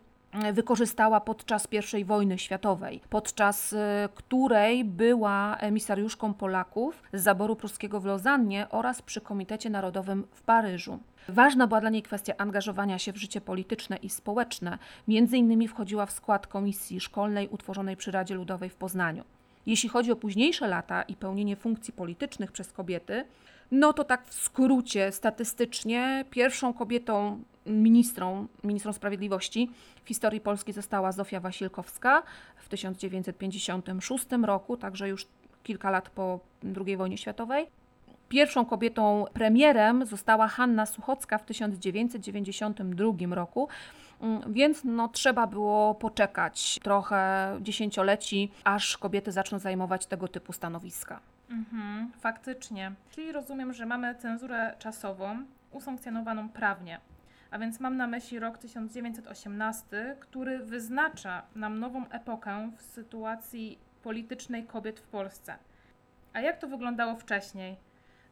wykorzystała 0.54 1.22
podczas 1.22 1.68
I 1.98 2.06
wojny 2.06 2.38
światowej, 2.38 3.02
podczas 3.10 3.74
y, 3.74 3.78
której 4.16 4.86
była 4.86 5.58
emisariuszką 5.58 6.34
Polaków 6.34 7.04
z 7.14 7.24
zaboru 7.24 7.56
pruskiego 7.56 8.00
w 8.00 8.06
Lozannie 8.06 8.68
oraz 8.70 9.02
przy 9.02 9.22
Komitecie 9.22 9.70
Narodowym 9.70 10.28
w 10.32 10.42
Paryżu. 10.42 11.00
Ważna 11.30 11.68
była 11.68 11.82
dla 11.82 11.90
niej 11.90 12.04
kwestia 12.04 12.34
angażowania 12.38 13.00
się 13.00 13.14
w 13.14 13.18
życie 13.18 13.42
polityczne 13.42 13.98
i 13.98 14.10
społeczne. 14.10 14.78
Między 15.08 15.38
innymi 15.38 15.68
wchodziła 15.68 16.06
w 16.06 16.12
skład 16.12 16.48
komisji 16.48 17.00
szkolnej 17.00 17.48
utworzonej 17.48 17.98
przy 17.98 18.12
Radzie 18.12 18.36
Ludowej 18.36 18.70
w 18.70 18.76
Poznaniu. 18.76 19.24
Jeśli 19.66 19.90
chodzi 19.90 20.12
o 20.12 20.16
późniejsze 20.16 20.68
lata 20.68 21.02
i 21.02 21.16
pełnienie 21.16 21.56
funkcji 21.56 21.94
politycznych 21.94 22.52
przez 22.52 22.74
kobiety, 22.74 23.26
no 23.72 23.94
to 23.94 24.04
tak 24.04 24.28
w 24.28 24.34
skrócie, 24.34 25.12
statystycznie, 25.12 26.26
pierwszą 26.30 26.74
kobietą 26.74 27.44
ministrą, 27.66 28.48
ministrą 28.64 28.94
sprawiedliwości 28.94 29.72
w 30.04 30.08
historii 30.08 30.42
Polski 30.42 30.74
została 30.74 31.12
Zofia 31.12 31.40
Wasilkowska 31.40 32.24
w 32.58 32.70
1956 32.70 34.26
roku, 34.44 34.78
także 34.78 35.10
już 35.10 35.28
kilka 35.64 35.92
lat 35.92 36.10
po 36.10 36.40
II 36.86 36.98
wojnie 36.98 37.18
światowej. 37.18 37.68
Pierwszą 38.30 38.66
kobietą 38.66 39.26
premierem 39.34 40.06
została 40.06 40.48
Hanna 40.48 40.86
Suchocka 40.86 41.38
w 41.38 41.46
1992 41.46 43.36
roku, 43.36 43.68
mm, 44.22 44.54
więc 44.54 44.84
no, 44.84 45.08
trzeba 45.08 45.48
było 45.48 45.96
poczekać 45.96 46.80
trochę 46.84 47.50
dziesięcioleci, 47.62 48.52
aż 48.64 48.98
kobiety 48.98 49.32
zaczną 49.32 49.60
zajmować 49.60 50.06
tego 50.06 50.28
typu 50.28 50.54
stanowiska. 50.54 51.20
Mhm, 51.50 52.12
faktycznie. 52.20 52.92
Czyli 53.12 53.32
rozumiem, 53.32 53.74
że 53.74 53.86
mamy 53.86 54.16
cenzurę 54.16 54.76
czasową 54.80 55.38
usankcjonowaną 55.72 56.50
prawnie. 56.50 57.00
A 57.54 57.60
więc 57.60 57.80
mam 57.80 57.98
na 57.98 58.08
myśli 58.08 58.40
rok 58.40 58.58
1918, 58.58 60.16
który 60.20 60.60
wyznacza 60.60 61.42
nam 61.56 61.80
nową 61.80 62.10
epokę 62.10 62.72
w 62.78 62.82
sytuacji 62.82 63.80
politycznej 64.04 64.64
kobiet 64.64 65.00
w 65.00 65.08
Polsce. 65.08 65.56
A 66.34 66.42
jak 66.42 66.58
to 66.58 66.68
wyglądało 66.68 67.16
wcześniej? 67.16 67.76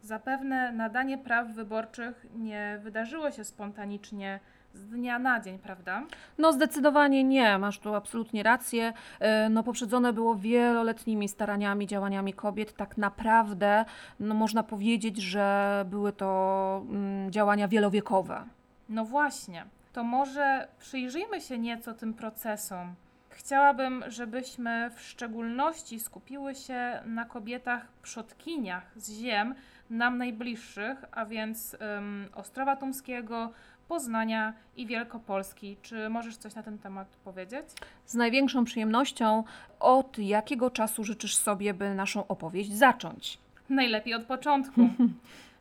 Zapewne 0.01 0.71
nadanie 0.71 1.17
praw 1.17 1.47
wyborczych 1.47 2.25
nie 2.35 2.79
wydarzyło 2.83 3.31
się 3.31 3.43
spontanicznie 3.43 4.39
z 4.73 4.87
dnia 4.87 5.19
na 5.19 5.39
dzień, 5.39 5.59
prawda? 5.59 6.03
No 6.37 6.53
zdecydowanie 6.53 7.23
nie, 7.23 7.57
masz 7.57 7.79
tu 7.79 7.95
absolutnie 7.95 8.43
rację. 8.43 8.93
E, 9.19 9.49
no 9.49 9.63
poprzedzone 9.63 10.13
było 10.13 10.35
wieloletnimi 10.35 11.29
staraniami, 11.29 11.87
działaniami 11.87 12.33
kobiet. 12.33 12.73
Tak 12.73 12.97
naprawdę 12.97 13.85
no, 14.19 14.35
można 14.35 14.63
powiedzieć, 14.63 15.17
że 15.17 15.85
były 15.89 16.13
to 16.13 16.81
mm, 16.89 17.31
działania 17.31 17.67
wielowiekowe. 17.67 18.45
No 18.91 19.05
właśnie, 19.05 19.65
to 19.93 20.03
może 20.03 20.67
przyjrzyjmy 20.79 21.41
się 21.41 21.57
nieco 21.57 21.93
tym 21.93 22.13
procesom. 22.13 22.95
Chciałabym, 23.29 24.03
żebyśmy 24.07 24.91
w 24.95 25.01
szczególności 25.01 25.99
skupiły 25.99 26.55
się 26.55 26.99
na 27.05 27.25
kobietach 27.25 27.87
przodkiniach 28.01 28.91
z 28.95 29.11
ziem 29.11 29.55
nam 29.89 30.17
najbliższych, 30.17 31.05
a 31.11 31.25
więc 31.25 31.77
um, 31.79 32.29
Ostrowa 32.35 32.75
Tumskiego, 32.75 33.51
Poznania 33.87 34.53
i 34.75 34.87
Wielkopolski. 34.87 35.77
Czy 35.81 36.09
możesz 36.09 36.37
coś 36.37 36.55
na 36.55 36.63
ten 36.63 36.77
temat 36.77 37.07
powiedzieć? 37.23 37.65
Z 38.05 38.15
największą 38.15 38.65
przyjemnością. 38.65 39.43
Od 39.79 40.17
jakiego 40.17 40.69
czasu 40.69 41.03
życzysz 41.03 41.35
sobie, 41.35 41.73
by 41.73 41.95
naszą 41.95 42.27
opowieść 42.27 42.73
zacząć? 42.73 43.37
Najlepiej 43.69 44.13
od 44.13 44.23
początku. 44.23 44.81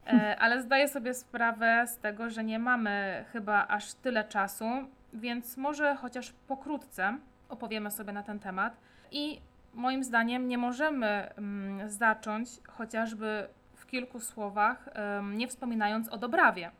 E, 0.06 0.36
ale 0.38 0.62
zdaję 0.62 0.88
sobie 0.88 1.14
sprawę 1.14 1.86
z 1.86 1.98
tego, 1.98 2.30
że 2.30 2.44
nie 2.44 2.58
mamy 2.58 3.24
chyba 3.32 3.66
aż 3.68 3.94
tyle 3.94 4.24
czasu, 4.24 4.64
więc 5.12 5.56
może 5.56 5.96
chociaż 5.96 6.32
pokrótce 6.32 7.18
opowiemy 7.48 7.90
sobie 7.90 8.12
na 8.12 8.22
ten 8.22 8.38
temat. 8.38 8.76
I 9.10 9.40
moim 9.74 10.04
zdaniem 10.04 10.48
nie 10.48 10.58
możemy 10.58 11.06
mm, 11.06 11.90
zacząć 11.90 12.48
chociażby 12.68 13.48
w 13.74 13.86
kilku 13.86 14.20
słowach, 14.20 14.88
nie 15.22 15.48
wspominając 15.48 16.08
o 16.08 16.18
Dobrawie. 16.18 16.70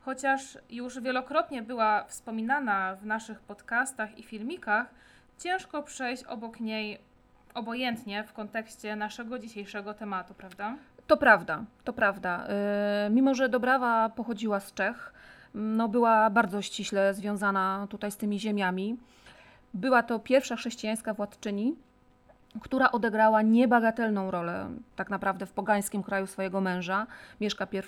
Chociaż 0.00 0.58
już 0.70 1.00
wielokrotnie 1.00 1.62
była 1.62 2.04
wspominana 2.04 2.96
w 2.96 3.06
naszych 3.06 3.40
podcastach 3.40 4.18
i 4.18 4.22
filmikach, 4.22 4.94
ciężko 5.38 5.82
przejść 5.82 6.24
obok 6.24 6.60
niej 6.60 6.98
obojętnie 7.54 8.24
w 8.24 8.32
kontekście 8.32 8.96
naszego 8.96 9.38
dzisiejszego 9.38 9.94
tematu, 9.94 10.34
prawda? 10.34 10.76
To 11.06 11.16
prawda, 11.16 11.64
to 11.84 11.92
prawda. 11.92 12.46
Yy, 13.04 13.10
mimo, 13.10 13.34
że 13.34 13.48
Dobrawa 13.48 14.08
pochodziła 14.08 14.60
z 14.60 14.74
Czech, 14.74 15.12
no 15.54 15.88
była 15.88 16.30
bardzo 16.30 16.62
ściśle 16.62 17.14
związana 17.14 17.86
tutaj 17.90 18.10
z 18.10 18.16
tymi 18.16 18.40
ziemiami. 18.40 18.96
Była 19.74 20.02
to 20.02 20.18
pierwsza 20.18 20.56
chrześcijańska 20.56 21.14
władczyni, 21.14 21.76
która 22.60 22.92
odegrała 22.92 23.42
niebagatelną 23.42 24.30
rolę 24.30 24.68
tak 24.96 25.10
naprawdę 25.10 25.46
w 25.46 25.52
pogańskim 25.52 26.02
kraju 26.02 26.26
swojego 26.26 26.60
męża, 26.60 27.06
Mieszka 27.40 27.66
I. 27.72 27.80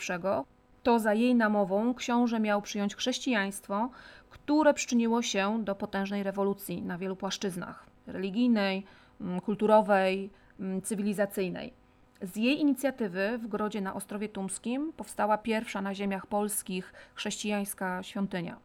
To 0.82 0.98
za 0.98 1.14
jej 1.14 1.34
namową 1.34 1.94
książę 1.94 2.40
miał 2.40 2.62
przyjąć 2.62 2.96
chrześcijaństwo, 2.96 3.90
które 4.30 4.74
przyczyniło 4.74 5.22
się 5.22 5.64
do 5.64 5.74
potężnej 5.74 6.22
rewolucji 6.22 6.82
na 6.82 6.98
wielu 6.98 7.16
płaszczyznach 7.16 7.86
religijnej, 8.06 8.84
mm, 9.20 9.40
kulturowej, 9.40 10.30
mm, 10.60 10.82
cywilizacyjnej. 10.82 11.85
Z 12.22 12.36
jej 12.36 12.60
inicjatywy 12.60 13.38
w 13.38 13.46
Grodzie 13.46 13.80
na 13.80 13.94
Ostrowie 13.94 14.28
Tumskim 14.28 14.92
powstała 14.92 15.38
pierwsza 15.38 15.82
na 15.82 15.94
ziemiach 15.94 16.26
polskich 16.26 16.92
chrześcijańska 17.14 18.02
świątynia. 18.02 18.56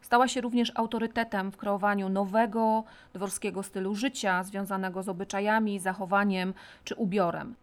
Stała 0.00 0.28
się 0.28 0.40
również 0.40 0.72
autorytetem 0.74 1.52
w 1.52 1.56
kreowaniu 1.56 2.08
nowego 2.08 2.84
dworskiego 3.14 3.62
stylu 3.62 3.94
życia, 3.94 4.42
związanego 4.42 5.02
z 5.02 5.08
obyczajami, 5.08 5.78
zachowaniem 5.78 6.54
czy 6.84 6.94
ubiorem. 6.94 7.54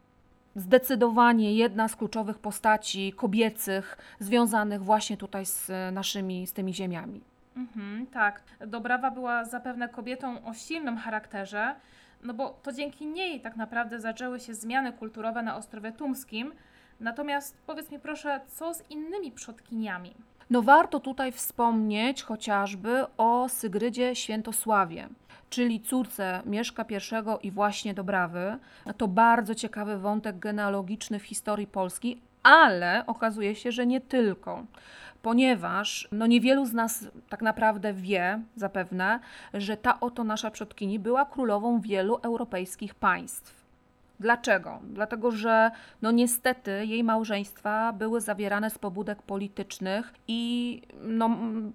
Zdecydowanie 0.56 1.56
jedna 1.56 1.88
z 1.88 1.96
kluczowych 1.96 2.40
postaci 2.40 3.14
kobiecych 3.14 3.98
związanych 4.20 4.84
właśnie 4.84 5.18
tutaj 5.18 5.46
z 5.46 5.72
naszymi, 5.94 6.48
z 6.48 6.54
tymi 6.54 6.74
ziemiami. 6.74 7.22
Mhm, 7.58 8.08
tak. 8.08 8.42
Dobrawa 8.68 9.12
była 9.12 9.46
zapewne 9.46 9.90
kobietą 9.90 10.46
o 10.46 10.54
silnym 10.54 10.98
charakterze, 10.98 11.76
no 12.24 12.34
bo 12.34 12.50
to 12.64 12.72
dzięki 12.72 13.08
niej 13.08 13.42
tak 13.42 13.56
naprawdę 13.56 14.00
zaczęły 14.00 14.40
się 14.40 14.54
zmiany 14.54 14.94
kulturowe 14.94 15.44
na 15.44 15.56
Ostrowie 15.56 15.92
Tumskim. 15.92 16.54
Natomiast 17.00 17.58
powiedz 17.66 17.92
mi 17.92 18.00
proszę, 18.00 18.42
co 18.48 18.74
z 18.74 18.90
innymi 18.90 19.32
przodkiniami? 19.32 20.14
No 20.50 20.62
warto 20.62 21.00
tutaj 21.00 21.32
wspomnieć 21.32 22.24
chociażby 22.24 23.06
o 23.18 23.50
Sygrydzie 23.50 24.16
Świętosławie, 24.16 25.10
czyli 25.50 25.82
córce 25.82 26.42
Mieszka 26.46 26.86
I 26.90 27.48
i 27.48 27.52
właśnie 27.52 27.94
Dobrawy. 27.94 28.58
To 28.98 29.08
bardzo 29.08 29.56
ciekawy 29.56 29.98
wątek 29.98 30.40
genealogiczny 30.40 31.20
w 31.20 31.24
historii 31.24 31.68
Polski, 31.68 32.22
ale 32.44 33.04
okazuje 33.08 33.56
się, 33.56 33.72
że 33.72 33.86
nie 33.86 34.02
tylko 34.02 34.66
ponieważ 35.22 36.08
no 36.12 36.28
niewielu 36.28 36.66
z 36.66 36.74
nas 36.74 37.08
tak 37.30 37.42
naprawdę 37.42 37.94
wie 37.94 38.42
zapewne, 38.56 39.20
że 39.54 39.78
ta 39.78 40.00
oto 40.00 40.24
nasza 40.24 40.52
przodkini 40.52 41.00
była 41.00 41.26
królową 41.26 41.82
wielu 41.82 42.20
europejskich 42.24 42.96
państw. 42.96 43.62
Dlaczego? 44.20 44.80
Dlatego, 44.84 45.32
że 45.32 45.72
no 46.02 46.12
niestety 46.12 46.86
jej 46.86 47.04
małżeństwa 47.04 47.94
były 47.94 48.22
zawierane 48.22 48.70
z 48.70 48.78
pobudek 48.78 49.22
politycznych 49.22 50.14
i 50.28 50.82
no, 51.02 51.30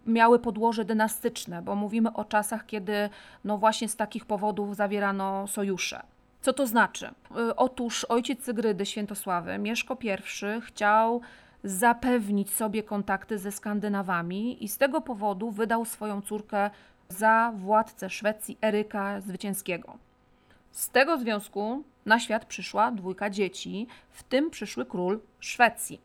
miały 0.06 0.38
podłoże 0.38 0.84
dynastyczne, 0.84 1.62
bo 1.62 1.74
mówimy 1.74 2.12
o 2.12 2.24
czasach, 2.24 2.66
kiedy 2.66 3.08
no 3.44 3.58
właśnie 3.58 3.88
z 3.88 3.96
takich 3.96 4.26
powodów 4.26 4.76
zawierano 4.76 5.46
sojusze. 5.46 6.02
Co 6.40 6.52
to 6.52 6.66
znaczy? 6.66 7.10
Y, 7.50 7.56
otóż 7.56 8.04
ojciec 8.04 8.42
Cygrydy 8.44 8.86
Świętosławy, 8.86 9.58
Mieszko 9.58 9.96
I, 10.02 10.60
chciał 10.60 11.20
zapewnić 11.64 12.50
sobie 12.50 12.82
kontakty 12.82 13.38
ze 13.38 13.52
Skandynawami 13.52 14.64
i 14.64 14.68
z 14.68 14.78
tego 14.78 15.00
powodu 15.00 15.50
wydał 15.50 15.84
swoją 15.84 16.22
córkę 16.22 16.70
za 17.08 17.52
władcę 17.56 18.10
Szwecji 18.10 18.58
Eryka 18.62 19.20
Zwycięskiego. 19.20 19.98
Z 20.70 20.90
tego 20.90 21.18
związku 21.18 21.82
na 22.06 22.20
świat 22.20 22.44
przyszła 22.44 22.90
dwójka 22.90 23.30
dzieci, 23.30 23.86
w 24.10 24.22
tym 24.22 24.50
przyszły 24.50 24.86
król 24.86 25.20
Szwecji. 25.40 26.00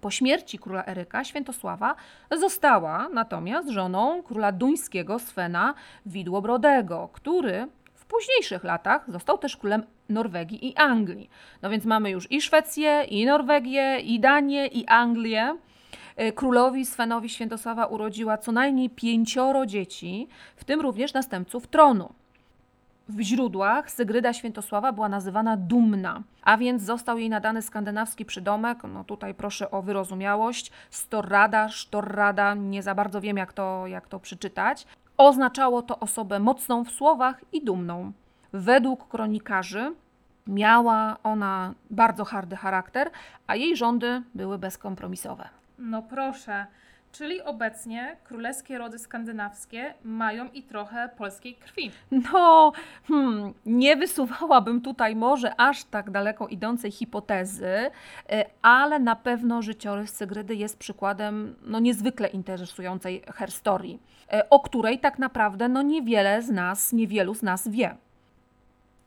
Po 0.00 0.10
śmierci 0.10 0.58
króla 0.58 0.86
Eryka 0.86 1.24
Świętosława 1.24 1.94
została 2.38 3.08
natomiast 3.08 3.68
żoną 3.68 4.22
króla 4.22 4.52
duńskiego 4.52 5.18
Svena 5.18 5.74
Widłobrodego, 6.06 7.08
który 7.12 7.68
późniejszych 8.10 8.64
latach 8.64 9.10
został 9.10 9.38
też 9.38 9.56
królem 9.56 9.82
Norwegii 10.08 10.68
i 10.68 10.76
Anglii. 10.76 11.30
No 11.62 11.70
więc 11.70 11.84
mamy 11.84 12.10
już 12.10 12.32
i 12.32 12.42
Szwecję, 12.42 13.04
i 13.04 13.26
Norwegię, 13.26 13.98
i 14.00 14.20
Danię, 14.20 14.66
i 14.66 14.86
Anglię. 14.86 15.56
E, 16.16 16.32
królowi 16.32 16.86
Svenowi 16.86 17.28
Świętosława 17.28 17.86
urodziła 17.86 18.38
co 18.38 18.52
najmniej 18.52 18.90
pięcioro 18.90 19.66
dzieci, 19.66 20.28
w 20.56 20.64
tym 20.64 20.80
również 20.80 21.14
następców 21.14 21.66
tronu. 21.66 22.12
W 23.08 23.20
źródłach 23.20 23.90
Sygryda 23.90 24.32
Świętosława 24.32 24.92
była 24.92 25.08
nazywana 25.08 25.56
Dumna, 25.56 26.22
a 26.42 26.56
więc 26.56 26.82
został 26.82 27.18
jej 27.18 27.30
nadany 27.30 27.62
skandynawski 27.62 28.24
przydomek, 28.24 28.78
no 28.92 29.04
tutaj 29.04 29.34
proszę 29.34 29.70
o 29.70 29.82
wyrozumiałość, 29.82 30.72
Storrada, 30.90 31.68
Sztorrada, 31.68 32.54
nie 32.54 32.82
za 32.82 32.94
bardzo 32.94 33.20
wiem 33.20 33.36
jak 33.36 33.52
to, 33.52 33.86
jak 33.86 34.08
to 34.08 34.20
przeczytać. 34.20 34.86
Oznaczało 35.20 35.82
to 35.82 35.98
osobę 35.98 36.38
mocną 36.38 36.84
w 36.84 36.90
słowach 36.90 37.44
i 37.52 37.64
dumną. 37.64 38.12
Według 38.52 39.08
kronikarzy 39.08 39.94
miała 40.46 41.16
ona 41.22 41.74
bardzo 41.90 42.24
hardy 42.24 42.56
charakter, 42.56 43.10
a 43.46 43.56
jej 43.56 43.76
rządy 43.76 44.22
były 44.34 44.58
bezkompromisowe. 44.58 45.48
No 45.78 46.02
proszę, 46.02 46.66
Czyli 47.12 47.42
obecnie 47.42 48.16
królewskie 48.24 48.78
rody 48.78 48.98
skandynawskie 48.98 49.94
mają 50.04 50.48
i 50.48 50.62
trochę 50.62 51.08
polskiej 51.18 51.54
krwi. 51.54 51.90
No, 52.10 52.72
hmm, 53.08 53.54
nie 53.66 53.96
wysuwałabym 53.96 54.80
tutaj 54.80 55.16
może 55.16 55.60
aż 55.60 55.84
tak 55.84 56.10
daleko 56.10 56.48
idącej 56.48 56.90
hipotezy, 56.90 57.66
y, 57.66 58.44
ale 58.62 58.98
na 58.98 59.16
pewno 59.16 59.62
życiorys 59.62 60.14
Sygrydy 60.14 60.54
jest 60.54 60.78
przykładem 60.78 61.56
no, 61.62 61.80
niezwykle 61.80 62.28
interesującej 62.28 63.22
herstorii, 63.34 64.02
y, 64.34 64.48
o 64.48 64.60
której 64.60 64.98
tak 64.98 65.18
naprawdę 65.18 65.68
no, 65.68 65.82
niewiele 65.82 66.42
z 66.42 66.50
nas, 66.50 66.92
niewielu 66.92 67.34
z 67.34 67.42
nas 67.42 67.68
wie. 67.68 67.96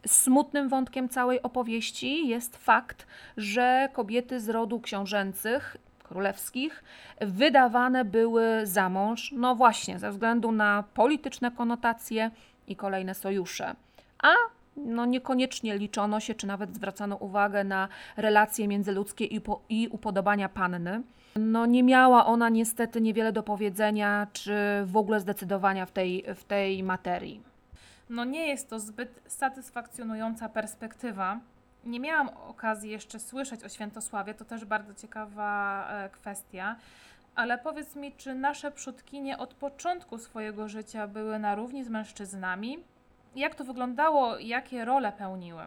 Smutnym 0.07 0.69
wątkiem 0.69 1.09
całej 1.09 1.41
opowieści 1.41 2.27
jest 2.27 2.57
fakt, 2.57 3.07
że 3.37 3.89
kobiety 3.93 4.39
z 4.39 4.49
rodu 4.49 4.79
książęcych 4.79 5.77
królewskich 6.03 6.83
wydawane 7.21 8.05
były 8.05 8.61
za 8.63 8.89
mąż, 8.89 9.31
no 9.31 9.55
właśnie, 9.55 9.99
ze 9.99 10.11
względu 10.11 10.51
na 10.51 10.83
polityczne 10.93 11.51
konotacje 11.51 12.31
i 12.67 12.75
kolejne 12.75 13.13
sojusze. 13.15 13.75
A 14.23 14.33
no 14.77 15.05
niekoniecznie 15.05 15.77
liczono 15.77 16.19
się, 16.19 16.33
czy 16.35 16.47
nawet 16.47 16.75
zwracano 16.75 17.15
uwagę 17.15 17.63
na 17.63 17.87
relacje 18.17 18.67
międzyludzkie 18.67 19.25
i, 19.25 19.41
po, 19.41 19.61
i 19.69 19.87
upodobania 19.91 20.49
panny. 20.49 21.01
No 21.35 21.65
nie 21.65 21.83
miała 21.83 22.25
ona 22.25 22.49
niestety 22.49 23.01
niewiele 23.01 23.31
do 23.31 23.43
powiedzenia, 23.43 24.27
czy 24.33 24.55
w 24.85 24.97
ogóle 24.97 25.19
zdecydowania 25.19 25.85
w 25.85 25.91
tej, 25.91 26.25
w 26.35 26.43
tej 26.43 26.83
materii. 26.83 27.41
No 28.09 28.25
nie 28.25 28.47
jest 28.47 28.69
to 28.69 28.79
zbyt 28.79 29.21
satysfakcjonująca 29.27 30.49
perspektywa, 30.49 31.39
nie 31.85 31.99
miałam 31.99 32.29
okazji 32.29 32.91
jeszcze 32.91 33.19
słyszeć 33.19 33.63
o 33.63 33.69
Świętosławie, 33.69 34.33
to 34.33 34.45
też 34.45 34.65
bardzo 34.65 34.93
ciekawa 34.93 35.87
e, 35.89 36.09
kwestia. 36.09 36.75
Ale 37.35 37.57
powiedz 37.57 37.95
mi, 37.95 38.11
czy 38.11 38.33
nasze 38.33 38.71
przodkinie 38.71 39.37
od 39.37 39.53
początku 39.53 40.17
swojego 40.17 40.69
życia 40.69 41.07
były 41.07 41.39
na 41.39 41.55
równi 41.55 41.83
z 41.83 41.89
mężczyznami? 41.89 42.77
Jak 43.35 43.55
to 43.55 43.63
wyglądało? 43.63 44.39
Jakie 44.39 44.85
role 44.85 45.11
pełniły? 45.11 45.61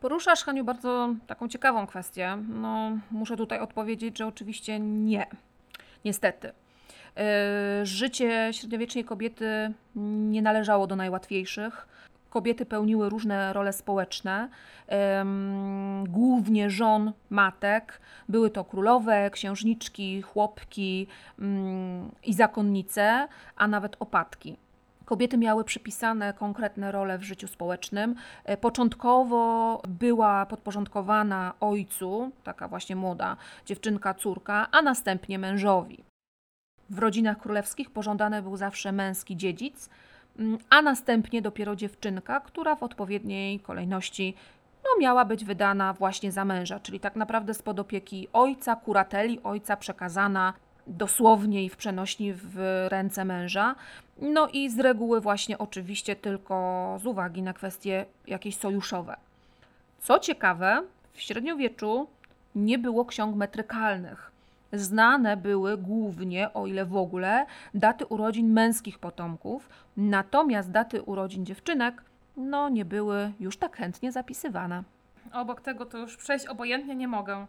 Poruszasz, 0.00 0.44
Haniu, 0.44 0.64
bardzo 0.64 1.14
taką 1.26 1.48
ciekawą 1.48 1.86
kwestię. 1.86 2.38
No, 2.48 2.90
muszę 3.10 3.36
tutaj 3.36 3.60
odpowiedzieć, 3.60 4.18
że 4.18 4.26
oczywiście 4.26 4.80
nie. 4.80 5.26
Niestety. 6.04 6.52
Yy, 7.16 7.86
życie 7.86 8.48
średniowiecznej 8.52 9.04
kobiety 9.04 9.72
nie 10.30 10.42
należało 10.42 10.86
do 10.86 10.96
najłatwiejszych 10.96 11.88
kobiety 12.30 12.66
pełniły 12.66 13.08
różne 13.08 13.52
role 13.52 13.72
społeczne, 13.72 14.48
głównie 16.08 16.70
żon, 16.70 17.12
matek. 17.30 18.00
Były 18.28 18.50
to 18.50 18.64
królowe, 18.64 19.30
księżniczki, 19.30 20.22
chłopki 20.22 21.06
mm, 21.38 22.10
i 22.24 22.34
zakonnice, 22.34 23.28
a 23.56 23.68
nawet 23.68 23.96
opatki. 24.00 24.56
Kobiety 25.04 25.38
miały 25.38 25.64
przypisane 25.64 26.32
konkretne 26.32 26.92
role 26.92 27.18
w 27.18 27.22
życiu 27.22 27.48
społecznym. 27.48 28.14
E, 28.44 28.56
Początkowo 28.56 29.82
była 29.88 30.46
podporządkowana 30.46 31.54
ojcu, 31.60 32.30
taka 32.44 32.68
właśnie 32.68 32.96
młoda 32.96 33.36
dziewczynka, 33.66 34.14
córka, 34.14 34.68
a 34.72 34.82
następnie 34.82 35.38
mężowi. 35.38 36.04
W 36.90 36.98
rodzinach 36.98 37.38
królewskich 37.38 37.90
pożądany 37.90 38.42
był 38.42 38.56
zawsze 38.56 38.92
męski 38.92 39.36
dziedzic, 39.36 39.88
a 40.70 40.82
następnie 40.82 41.42
dopiero 41.42 41.76
dziewczynka, 41.76 42.40
która 42.40 42.76
w 42.76 42.82
odpowiedniej 42.82 43.60
kolejności 43.60 44.34
no, 44.84 45.00
miała 45.00 45.24
być 45.24 45.44
wydana 45.44 45.92
właśnie 45.92 46.32
za 46.32 46.44
męża, 46.44 46.80
czyli 46.80 47.00
tak 47.00 47.16
naprawdę 47.16 47.54
spod 47.54 47.78
opieki 47.78 48.28
ojca, 48.32 48.76
kurateli 48.76 49.40
ojca 49.42 49.76
przekazana 49.76 50.52
dosłownie 50.86 51.64
i 51.64 51.68
w 51.68 51.76
przenośni 51.76 52.32
w 52.34 52.86
ręce 52.88 53.24
męża. 53.24 53.74
No 54.18 54.48
i 54.52 54.70
z 54.70 54.78
reguły 54.78 55.20
właśnie 55.20 55.58
oczywiście 55.58 56.16
tylko 56.16 56.96
z 57.02 57.06
uwagi 57.06 57.42
na 57.42 57.52
kwestie 57.52 58.06
jakieś 58.26 58.56
sojuszowe. 58.56 59.16
Co 60.00 60.18
ciekawe, 60.18 60.82
w 61.12 61.20
średniowieczu 61.20 62.06
nie 62.54 62.78
było 62.78 63.04
ksiąg 63.04 63.36
metrykalnych. 63.36 64.32
Znane 64.72 65.36
były 65.36 65.78
głównie, 65.78 66.52
o 66.52 66.66
ile 66.66 66.84
w 66.84 66.96
ogóle, 66.96 67.46
daty 67.74 68.06
urodzin 68.06 68.52
męskich 68.52 68.98
potomków, 68.98 69.68
natomiast 69.96 70.70
daty 70.70 71.02
urodzin 71.02 71.46
dziewczynek 71.46 72.02
no 72.38 72.68
nie 72.68 72.84
były 72.84 73.32
już 73.40 73.56
tak 73.56 73.76
chętnie 73.76 74.12
zapisywane. 74.12 74.82
Obok 75.32 75.60
tego 75.60 75.86
to 75.86 75.98
już 75.98 76.16
przejść 76.16 76.46
obojętnie 76.46 76.94
nie 76.96 77.08
mogę. 77.08 77.46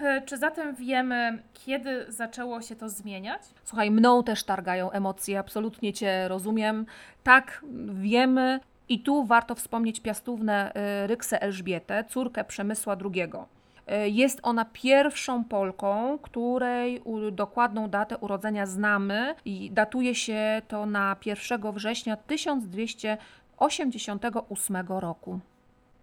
E, 0.00 0.22
Czy 0.22 0.36
zatem 0.36 0.74
wiemy, 0.74 1.42
kiedy 1.54 2.06
zaczęło 2.08 2.62
się 2.62 2.76
to 2.76 2.88
zmieniać? 2.88 3.42
Słuchaj, 3.64 3.90
mną 3.90 4.22
też 4.22 4.44
targają 4.44 4.90
emocje, 4.90 5.38
absolutnie 5.38 5.92
Cię 5.92 6.28
rozumiem. 6.28 6.86
Tak, 7.22 7.64
wiemy. 7.94 8.60
I 8.88 9.00
tu 9.02 9.24
warto 9.24 9.54
wspomnieć 9.54 10.00
piastównę 10.00 10.72
y, 11.04 11.06
Ryksę 11.06 11.42
Elżbietę, 11.42 12.04
córkę 12.04 12.44
Przemysła 12.44 12.96
II. 13.04 13.30
Y, 13.92 14.08
Jest 14.08 14.40
ona 14.42 14.64
pierwszą 14.64 15.44
Polką, 15.44 16.18
której 16.18 17.02
dokładną 17.32 17.90
datę 17.90 18.18
urodzenia 18.18 18.66
znamy 18.66 19.34
i 19.44 19.70
datuje 19.70 20.14
się 20.14 20.62
to 20.68 20.86
na 20.86 21.16
1 21.26 21.72
września 21.72 22.16
1288 22.16 24.76
roku. 24.88 25.40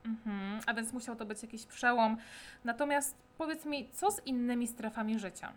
Mhm, 0.05 0.59
a 0.65 0.73
więc 0.73 0.93
musiał 0.93 1.15
to 1.15 1.25
być 1.25 1.41
jakiś 1.41 1.65
przełom. 1.65 2.17
Natomiast 2.63 3.15
powiedz 3.37 3.65
mi, 3.65 3.89
co 3.91 4.11
z 4.11 4.25
innymi 4.25 4.67
strefami 4.67 5.19
życia? 5.19 5.51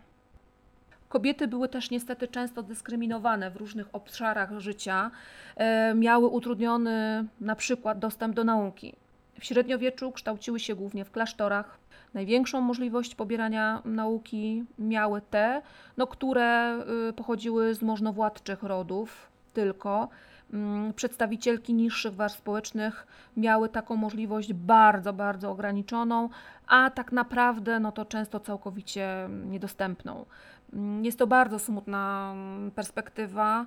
Kobiety 1.09 1.47
były 1.47 1.69
też 1.69 1.91
niestety 1.91 2.27
często 2.27 2.63
dyskryminowane 2.63 3.51
w 3.51 3.55
różnych 3.55 3.95
obszarach 3.95 4.59
życia, 4.59 5.11
e, 5.55 5.93
miały 5.93 6.27
utrudniony 6.27 7.25
na 7.41 7.55
przykład 7.55 7.99
dostęp 7.99 8.35
do 8.35 8.43
nauki. 8.43 8.95
W 9.39 9.45
średniowieczu 9.45 10.11
kształciły 10.11 10.59
się 10.59 10.75
głównie 10.75 11.05
w 11.05 11.11
klasztorach. 11.11 11.79
Największą 12.13 12.61
możliwość 12.61 13.15
pobierania 13.15 13.81
nauki 13.85 14.63
miały 14.79 15.21
te, 15.21 15.61
no, 15.97 16.07
które 16.07 16.79
y, 17.09 17.13
pochodziły 17.13 17.75
z 17.75 17.81
możnowładczych 17.81 18.63
rodów 18.63 19.29
tylko. 19.53 20.09
Mm, 20.53 20.93
Przedstawicielki 20.93 21.73
niższych 21.73 22.13
warstw 22.15 22.39
społecznych 22.39 23.07
miały 23.37 23.69
taką 23.69 23.95
możliwość 23.95 24.53
bardzo, 24.53 25.13
bardzo 25.13 25.51
ograniczoną, 25.51 26.29
a 26.67 26.89
tak 26.89 27.11
naprawdę 27.11 27.79
no 27.79 27.91
to 27.91 28.05
często 28.05 28.39
całkowicie 28.39 29.29
niedostępną. 29.45 30.25
Mm, 30.73 31.05
Jest 31.05 31.19
to 31.19 31.27
bardzo 31.27 31.59
smutna 31.59 32.31
mm, 32.33 32.71
perspektywa, 32.71 33.65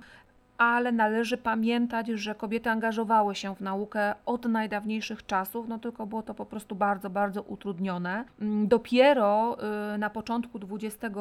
ale 0.57 0.91
należy 0.91 1.37
pamiętać, 1.37 2.07
że 2.07 2.35
kobiety 2.35 2.69
angażowały 2.69 3.35
się 3.35 3.55
w 3.55 3.61
naukę 3.61 4.15
od 4.25 4.45
najdawniejszych 4.45 5.25
czasów, 5.25 5.67
no 5.67 5.79
tylko 5.79 6.05
było 6.05 6.23
to 6.23 6.33
po 6.33 6.45
prostu 6.45 6.75
bardzo, 6.75 7.09
bardzo 7.09 7.41
utrudnione. 7.41 8.25
Mm, 8.41 8.67
Dopiero 8.67 9.57
y, 9.93 9.97
na 9.97 10.09
początku 10.09 10.59
XX 10.71 11.15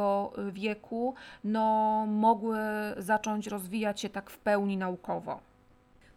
wieku 0.53 1.15
no, 1.45 2.07
mogły 2.07 2.59
zacząć 2.99 3.47
rozwijać 3.47 4.01
się 4.01 4.09
tak 4.09 4.31
w 4.31 4.39
pełni 4.39 4.77
naukowo. 4.77 5.41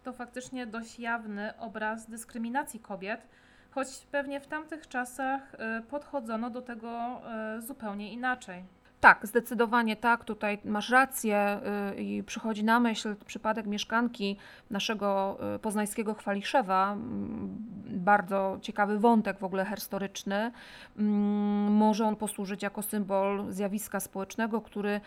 To 0.02 0.12
faktycznie 0.12 0.66
dość 0.66 0.98
jawny 0.98 1.58
obraz 1.58 2.10
dyskryminacji 2.10 2.80
kobiet, 2.80 3.26
choć 3.70 4.06
pewnie 4.10 4.40
w 4.40 4.46
tamtych 4.46 4.88
czasach 4.88 5.54
y, 5.54 5.82
podchodzono 5.82 6.50
do 6.50 6.62
tego 6.62 7.20
y, 7.58 7.62
zupełnie 7.62 8.12
inaczej. 8.12 8.64
Tak, 9.06 9.26
zdecydowanie 9.26 9.96
tak, 9.96 10.24
tutaj 10.24 10.58
masz 10.64 10.90
rację 10.90 11.60
y, 11.98 12.02
i 12.02 12.22
przychodzi 12.22 12.64
na 12.64 12.80
myśl 12.80 13.16
przypadek 13.26 13.66
mieszkanki 13.66 14.36
naszego 14.70 15.38
y, 15.56 15.58
poznańskiego 15.58 16.14
Chwaliszewa. 16.14 16.92
Mm, 16.92 17.56
Bardzo 17.86 18.58
ciekawy 18.62 18.98
wątek 18.98 19.38
w 19.38 19.44
ogóle 19.44 19.66
historyczny. 19.66 20.52
Mm, 20.98 21.72
Może 21.72 22.04
on 22.04 22.16
posłużyć 22.16 22.62
jako 22.62 22.82
symbol 22.82 23.52
zjawiska 23.52 24.00
społecznego, 24.00 24.60
który 24.60 25.00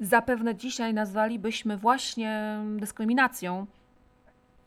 zapewne 0.00 0.54
dzisiaj 0.54 0.94
nazwalibyśmy 0.94 1.76
właśnie 1.76 2.58
dyskryminacją. 2.76 3.66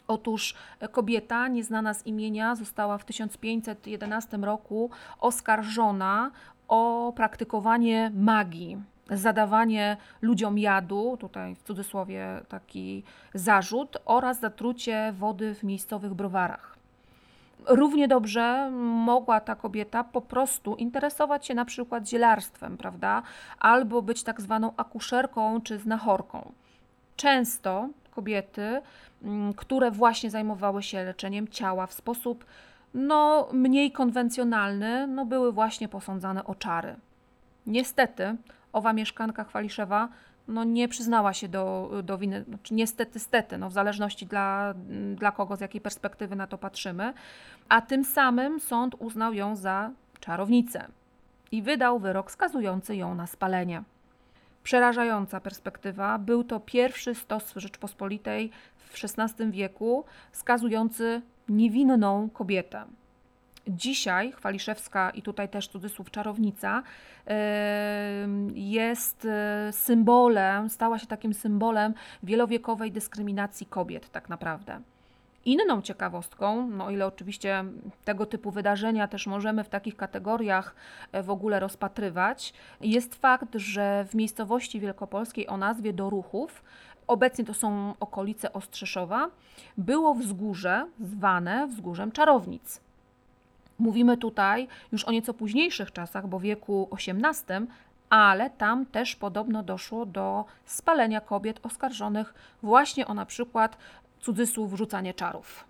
Otóż 0.07 0.55
kobieta 0.91 1.47
nieznana 1.47 1.93
z 1.93 2.05
imienia 2.05 2.55
została 2.55 2.97
w 2.97 3.05
1511 3.05 4.37
roku 4.37 4.89
oskarżona 5.19 6.31
o 6.71 7.13
praktykowanie 7.15 8.11
magii, 8.15 8.77
zadawanie 9.09 9.97
ludziom 10.21 10.57
jadu, 10.57 11.17
tutaj 11.19 11.55
w 11.55 11.63
cudzysłowie 11.63 12.41
taki 12.47 13.03
zarzut, 13.33 13.97
oraz 14.05 14.39
zatrucie 14.39 15.13
wody 15.17 15.55
w 15.55 15.63
miejscowych 15.63 16.13
browarach. 16.13 16.77
Równie 17.67 18.07
dobrze 18.07 18.71
mogła 19.05 19.39
ta 19.39 19.55
kobieta 19.55 20.03
po 20.03 20.21
prostu 20.21 20.75
interesować 20.75 21.45
się 21.45 21.53
na 21.53 21.65
przykład 21.65 22.09
zielarstwem, 22.09 22.77
prawda? 22.77 23.23
Albo 23.59 24.01
być 24.01 24.23
tak 24.23 24.41
zwaną 24.41 24.73
akuszerką 24.77 25.61
czy 25.61 25.77
znachorką. 25.77 26.51
Często 27.15 27.89
kobiety, 28.11 28.81
mm, 29.23 29.53
które 29.53 29.91
właśnie 29.91 30.29
zajmowały 30.29 30.83
się 30.83 31.03
leczeniem 31.03 31.47
ciała 31.47 31.87
w 31.87 31.93
sposób 31.93 32.45
no, 32.93 33.47
mniej 33.53 33.91
konwencjonalny, 33.91 35.07
no, 35.07 35.25
były 35.25 35.51
właśnie 35.51 35.87
posądzane 35.87 36.43
o 36.45 36.55
czary. 36.55 36.95
Niestety, 37.67 38.35
owa 38.73 38.93
mieszkanka 38.93 39.43
Chwaliszewa 39.43 40.09
no, 40.47 40.63
nie 40.63 40.87
przyznała 40.87 41.33
się 41.33 41.47
do, 41.47 41.91
do 42.03 42.17
winy, 42.17 42.43
znaczy 42.43 42.73
niestety, 42.73 43.19
stety, 43.19 43.57
no, 43.57 43.69
w 43.69 43.73
zależności 43.73 44.25
dla, 44.25 44.73
dla 45.15 45.31
kogo, 45.31 45.55
z 45.55 45.61
jakiej 45.61 45.81
perspektywy 45.81 46.35
na 46.35 46.47
to 46.47 46.57
patrzymy, 46.57 47.13
a 47.69 47.81
tym 47.81 48.03
samym 48.03 48.59
sąd 48.59 48.95
uznał 48.99 49.33
ją 49.33 49.55
za 49.55 49.91
czarownicę 50.19 50.87
i 51.51 51.61
wydał 51.61 51.99
wyrok 51.99 52.31
skazujący 52.31 52.95
ją 52.95 53.15
na 53.15 53.27
spalenie. 53.27 53.83
Przerażająca 54.63 55.39
perspektywa. 55.39 56.17
Był 56.17 56.43
to 56.43 56.59
pierwszy 56.59 57.15
stos 57.15 57.53
Rzeczpospolitej 57.55 58.51
w 58.77 59.03
XVI 59.03 59.51
wieku 59.51 60.05
skazujący 60.31 61.21
niewinną 61.49 62.29
kobietę. 62.29 62.85
Dzisiaj 63.67 64.31
Chwaliszewska 64.31 65.09
i 65.09 65.21
tutaj 65.21 65.49
też 65.49 65.67
cudzysłów 65.67 66.11
czarownica 66.11 66.83
jest 68.55 69.25
e, 69.25 69.69
symbolem, 69.71 70.69
stała 70.69 70.99
się 70.99 71.07
takim 71.07 71.33
symbolem 71.33 71.93
wielowiekowej 72.23 72.91
dyskryminacji 72.91 73.65
kobiet 73.65 74.09
tak 74.09 74.29
naprawdę. 74.29 74.81
Inną 75.45 75.81
ciekawostką, 75.81 76.67
no 76.67 76.91
ile 76.91 77.05
oczywiście 77.05 77.63
tego 78.05 78.25
typu 78.25 78.51
wydarzenia 78.51 79.07
też 79.07 79.27
możemy 79.27 79.63
w 79.63 79.69
takich 79.69 79.95
kategoriach 79.95 80.75
e, 81.11 81.23
w 81.23 81.29
ogóle 81.29 81.59
rozpatrywać, 81.59 82.53
jest 82.81 83.15
fakt, 83.15 83.55
że 83.55 84.05
w 84.09 84.15
miejscowości 84.15 84.79
wielkopolskiej 84.79 85.47
o 85.47 85.57
nazwie 85.57 85.93
Doruchów, 85.93 86.63
obecnie 87.07 87.45
to 87.45 87.53
są 87.53 87.93
okolice 87.99 88.53
Ostrzeszowa, 88.53 89.29
było 89.77 90.13
wzgórze 90.13 90.85
zwane 90.99 91.67
wzgórzem 91.67 92.11
czarownic. 92.11 92.81
Mówimy 93.79 94.17
tutaj 94.17 94.67
już 94.91 95.03
o 95.03 95.11
nieco 95.11 95.33
późniejszych 95.33 95.91
czasach, 95.91 96.27
bo 96.27 96.39
wieku 96.39 96.89
XVIII, 96.91 97.67
ale 98.09 98.49
tam 98.49 98.85
też 98.85 99.15
podobno 99.15 99.63
doszło 99.63 100.05
do 100.05 100.45
spalenia 100.65 101.21
kobiet 101.21 101.59
oskarżonych 101.63 102.33
właśnie 102.63 103.07
o 103.07 103.13
na 103.13 103.25
przykład 103.25 103.77
cudzysłów 104.21 104.73
rzucanie 104.73 105.13
czarów. 105.13 105.65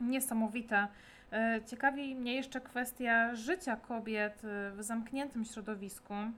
Niesamowite. 0.00 0.88
E, 1.32 1.60
Ciekawi 1.66 2.14
mnie 2.14 2.34
jeszcze 2.34 2.60
kwestia 2.60 3.34
życia 3.34 3.76
kobiet 3.76 4.42
e, 4.44 4.70
w 4.70 4.82
zamkniętym 4.82 5.44
środowisku, 5.44 6.14
mm, 6.14 6.32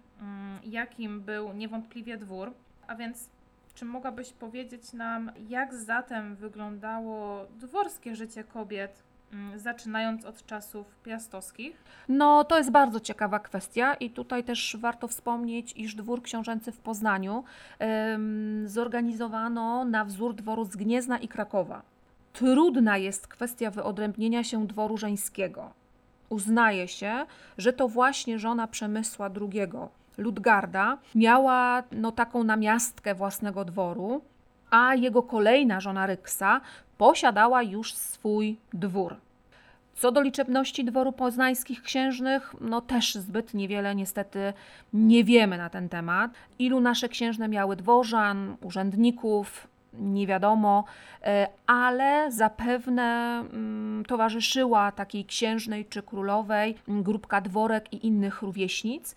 jakim 0.64 1.20
był 1.20 1.52
niewątpliwie 1.52 2.16
dwór. 2.16 2.52
A 2.86 2.94
więc, 2.94 3.28
czy 3.74 3.84
mogłabyś 3.84 4.32
powiedzieć 4.32 4.92
nam, 4.92 5.32
jak 5.48 5.74
zatem 5.74 6.36
wyglądało 6.36 7.46
dworskie 7.60 8.16
życie 8.16 8.44
kobiet 8.44 9.02
mm, 9.32 9.58
zaczynając 9.58 10.24
od 10.24 10.46
czasów 10.46 10.86
piastowskich? 11.04 11.84
No, 12.08 12.44
to 12.44 12.58
jest 12.58 12.70
bardzo 12.70 13.00
ciekawa 13.00 13.38
kwestia 13.38 13.94
i 13.94 14.10
tutaj 14.10 14.44
też 14.44 14.76
warto 14.80 15.08
wspomnieć, 15.08 15.72
iż 15.76 15.94
dwór 15.94 16.22
książęcy 16.22 16.72
w 16.72 16.78
Poznaniu 16.78 17.44
em, 17.78 18.68
zorganizowano 18.68 19.84
na 19.84 20.04
wzór 20.04 20.34
dworu 20.34 20.64
z 20.64 20.76
Gniezna 20.76 21.18
i 21.18 21.28
Krakowa. 21.28 21.82
Trudna 22.32 22.96
jest 22.96 23.28
kwestia 23.28 23.70
wyodrębnienia 23.70 24.44
się 24.44 24.66
dworu 24.66 24.96
żeńskiego. 24.96 25.70
Uznaje 26.28 26.88
się, 26.88 27.26
że 27.58 27.72
to 27.72 27.88
właśnie 27.88 28.38
żona 28.38 28.66
Przemysła 28.66 29.30
II, 29.40 29.68
Ludgarda, 30.22 30.98
miała 31.14 31.82
no, 31.92 32.12
taką 32.12 32.44
namiastkę 32.44 33.14
własnego 33.14 33.64
dworu, 33.64 34.22
a 34.70 34.94
jego 34.94 35.22
kolejna 35.22 35.80
żona 35.80 36.06
Ryksa 36.06 36.60
posiadała 36.98 37.62
już 37.62 37.94
swój 37.94 38.56
dwór. 38.72 39.16
Co 39.94 40.12
do 40.12 40.20
liczebności 40.20 40.84
dworu 40.84 41.12
poznańskich 41.12 41.82
księżnych, 41.82 42.54
no 42.60 42.80
też 42.80 43.14
zbyt 43.14 43.54
niewiele 43.54 43.94
niestety 43.94 44.52
nie 44.92 45.24
wiemy 45.24 45.58
na 45.58 45.70
ten 45.70 45.88
temat. 45.88 46.30
Ilu 46.58 46.80
nasze 46.80 47.08
księżne 47.08 47.48
miały 47.48 47.76
dworzan, 47.76 48.56
urzędników, 48.60 49.68
nie 49.92 50.26
wiadomo, 50.26 50.84
e, 51.22 51.48
ale 51.66 52.32
zapewne 52.32 53.38
mm, 53.52 54.04
towarzyszyła 54.04 54.92
takiej 54.92 55.24
księżnej 55.24 55.84
czy 55.84 56.02
królowej 56.02 56.74
grupka 56.88 57.40
dworek 57.40 57.92
i 57.92 58.06
innych 58.06 58.42
rówieśnic, 58.42 59.14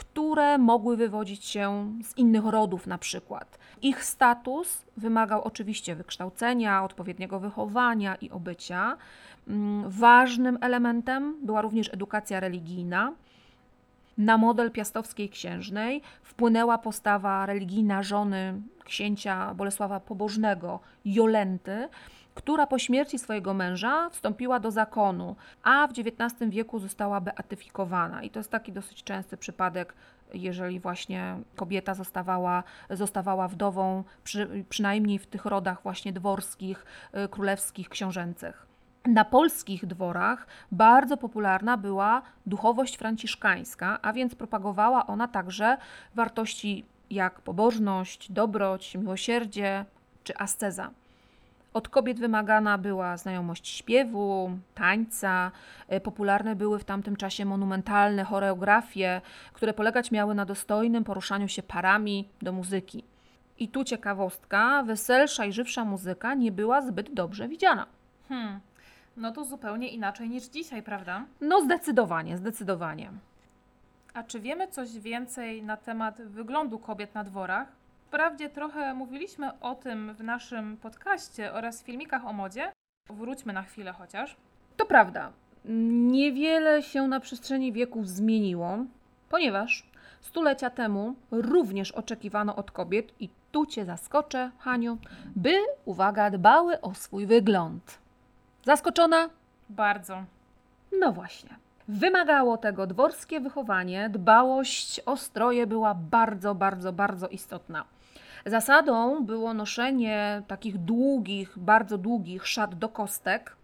które 0.00 0.58
mogły 0.58 0.96
wywodzić 0.96 1.44
się 1.44 1.92
z 2.04 2.18
innych 2.18 2.44
rodów 2.44 2.86
na 2.86 2.98
przykład. 2.98 3.58
Ich 3.82 4.04
status 4.04 4.84
wymagał 4.96 5.42
oczywiście 5.42 5.94
wykształcenia, 5.94 6.84
odpowiedniego 6.84 7.40
wychowania 7.40 8.14
i 8.14 8.30
obycia. 8.30 8.96
Mm, 9.48 9.90
Ważnym 9.90 10.58
elementem 10.60 11.36
była 11.42 11.62
również 11.62 11.94
edukacja 11.94 12.40
religijna. 12.40 13.12
Na 14.18 14.38
model 14.38 14.70
piastowskiej 14.70 15.28
księżnej 15.28 16.02
wpłynęła 16.22 16.78
postawa 16.78 17.46
religijna 17.46 18.02
żony 18.02 18.62
księcia 18.84 19.54
Bolesława 19.54 20.00
Pobożnego, 20.00 20.80
Jolenty, 21.04 21.88
która 22.40 22.66
po 22.66 22.78
śmierci 22.78 23.18
swojego 23.18 23.54
męża 23.54 24.10
wstąpiła 24.10 24.60
do 24.60 24.70
zakonu, 24.70 25.36
a 25.62 25.86
w 25.86 25.90
XIX 25.90 26.50
wieku 26.50 26.78
została 26.78 27.20
beatyfikowana. 27.20 28.22
I 28.22 28.30
to 28.30 28.40
jest 28.40 28.50
taki 28.50 28.72
dosyć 28.72 29.04
częsty 29.04 29.36
przypadek, 29.36 29.94
jeżeli 30.34 30.80
właśnie 30.80 31.36
kobieta 31.56 31.94
zostawała, 31.94 32.62
zostawała 32.90 33.48
wdową, 33.48 34.04
przy, 34.24 34.64
przynajmniej 34.68 35.18
w 35.18 35.26
tych 35.26 35.44
rodach 35.44 35.82
właśnie 35.82 36.12
dworskich, 36.12 36.86
y, 37.24 37.28
królewskich, 37.28 37.88
książęcych. 37.88 38.66
Na 39.06 39.24
polskich 39.24 39.86
dworach 39.86 40.46
bardzo 40.72 41.16
popularna 41.16 41.76
była 41.76 42.22
duchowość 42.46 42.96
franciszkańska, 42.96 43.98
a 44.02 44.12
więc 44.12 44.34
propagowała 44.34 45.06
ona 45.06 45.28
także 45.28 45.76
wartości 46.14 46.84
jak 47.10 47.40
pobożność, 47.40 48.32
dobroć, 48.32 48.94
miłosierdzie 48.94 49.84
czy 50.24 50.36
asceza. 50.36 50.90
Od 51.74 51.88
kobiet 51.88 52.20
wymagana 52.20 52.78
była 52.78 53.16
znajomość 53.16 53.68
śpiewu, 53.68 54.50
tańca. 54.74 55.50
E, 55.88 56.00
Popularne 56.00 56.56
były 56.56 56.78
w 56.78 56.84
tamtym 56.84 57.16
czasie 57.16 57.44
monumentalne 57.44 58.24
choreografie, 58.24 59.20
które 59.52 59.74
polegać 59.74 60.10
miały 60.10 60.34
na 60.34 60.44
dostojnym 60.44 61.04
poruszaniu 61.04 61.48
się 61.48 61.62
parami 61.62 62.28
do 62.42 62.52
muzyki. 62.52 63.04
I 63.58 63.68
tu 63.68 63.84
ciekawostka, 63.84 64.82
weselsza 64.82 65.44
i 65.44 65.52
żywsza 65.52 65.84
muzyka 65.84 66.34
nie 66.34 66.52
była 66.52 66.82
zbyt 66.82 67.14
dobrze 67.14 67.48
widziana. 67.48 67.86
Hmm, 68.28 68.60
no 69.16 69.32
to 69.32 69.44
zupełnie 69.44 69.88
inaczej 69.88 70.28
niż 70.28 70.44
dzisiaj, 70.44 70.82
prawda? 70.82 71.24
No 71.40 71.60
zdecydowanie, 71.60 72.36
zdecydowanie. 72.36 73.10
A 74.14 74.22
czy 74.22 74.40
wiemy 74.40 74.68
coś 74.68 74.98
więcej 74.98 75.62
na 75.62 75.76
temat 75.76 76.22
wyglądu 76.22 76.78
kobiet 76.78 77.14
na 77.14 77.24
dworach? 77.24 77.68
Wprawdzie 78.10 78.48
trochę 78.48 78.94
mówiliśmy 78.94 79.60
o 79.60 79.74
tym 79.74 80.14
w 80.14 80.22
naszym 80.22 80.76
podcaście 80.76 81.52
oraz 81.52 81.82
filmikach 81.82 82.26
o 82.26 82.32
modzie. 82.32 82.72
Wróćmy 83.10 83.52
na 83.52 83.62
chwilę 83.62 83.92
chociaż. 83.92 84.36
To 84.76 84.86
prawda. 84.86 85.32
Niewiele 86.10 86.82
się 86.82 87.08
na 87.08 87.20
przestrzeni 87.20 87.72
wieków 87.72 88.08
zmieniło, 88.08 88.78
ponieważ 89.28 89.86
stulecia 90.20 90.70
temu 90.70 91.14
również 91.30 91.92
oczekiwano 91.92 92.56
od 92.56 92.70
kobiet, 92.70 93.12
i 93.20 93.28
tu 93.52 93.66
Cię 93.66 93.84
zaskoczę, 93.84 94.50
Haniu, 94.58 94.98
by, 95.36 95.54
uwaga, 95.84 96.30
dbały 96.30 96.80
o 96.80 96.94
swój 96.94 97.26
wygląd. 97.26 97.98
Zaskoczona? 98.64 99.28
Bardzo. 99.68 100.24
No 101.00 101.12
właśnie. 101.12 101.50
Wymagało 101.88 102.56
tego 102.56 102.86
dworskie 102.86 103.40
wychowanie, 103.40 104.08
dbałość 104.08 105.00
o 105.06 105.16
stroje 105.16 105.66
była 105.66 105.94
bardzo, 105.94 106.54
bardzo, 106.54 106.92
bardzo 106.92 107.28
istotna. 107.28 107.84
Zasadą 108.46 109.24
było 109.24 109.54
noszenie 109.54 110.42
takich 110.46 110.78
długich, 110.78 111.58
bardzo 111.58 111.98
długich 111.98 112.46
szat 112.46 112.74
do 112.74 112.88
kostek, 112.88 113.56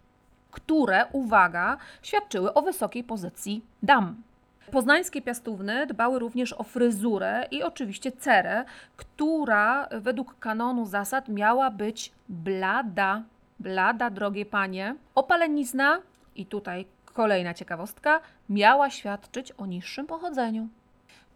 które, 0.51 1.05
uwaga, 1.11 1.77
świadczyły 2.01 2.53
o 2.53 2.61
wysokiej 2.61 3.03
pozycji 3.03 3.65
dam. 3.83 4.23
Poznańskie 4.71 5.21
piastówny 5.21 5.87
dbały 5.87 6.19
również 6.19 6.53
o 6.53 6.63
fryzurę 6.63 7.47
i 7.51 7.63
oczywiście 7.63 8.11
cerę, 8.11 8.65
która 8.97 9.87
według 9.91 10.39
kanonu 10.39 10.85
zasad 10.85 11.29
miała 11.29 11.71
być 11.71 12.11
blada. 12.29 13.23
Blada, 13.59 14.09
drogie 14.09 14.45
panie. 14.45 14.95
Opalenizna, 15.15 16.01
i 16.35 16.45
tutaj 16.45 16.85
kolejna 17.05 17.53
ciekawostka, 17.53 18.19
miała 18.49 18.89
świadczyć 18.89 19.51
o 19.51 19.65
niższym 19.65 20.07
pochodzeniu. 20.07 20.67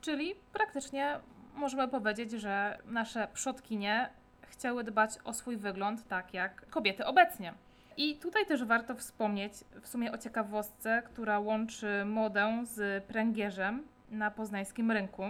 Czyli 0.01 0.35
praktycznie 0.53 1.19
możemy 1.55 1.87
powiedzieć, 1.87 2.31
że 2.31 2.77
nasze 2.85 3.27
przodkinie 3.33 4.09
chciały 4.41 4.83
dbać 4.83 5.11
o 5.23 5.33
swój 5.33 5.57
wygląd 5.57 6.07
tak 6.07 6.33
jak 6.33 6.69
kobiety 6.69 7.05
obecnie. 7.05 7.53
I 7.97 8.15
tutaj 8.15 8.45
też 8.45 8.63
warto 8.63 8.95
wspomnieć 8.95 9.53
w 9.81 9.87
sumie 9.87 10.11
o 10.11 10.17
ciekawostce, 10.17 11.01
która 11.05 11.39
łączy 11.39 12.05
modę 12.05 12.61
z 12.63 13.03
pręgierzem 13.03 13.83
na 14.11 14.31
poznańskim 14.31 14.91
rynku. 14.91 15.23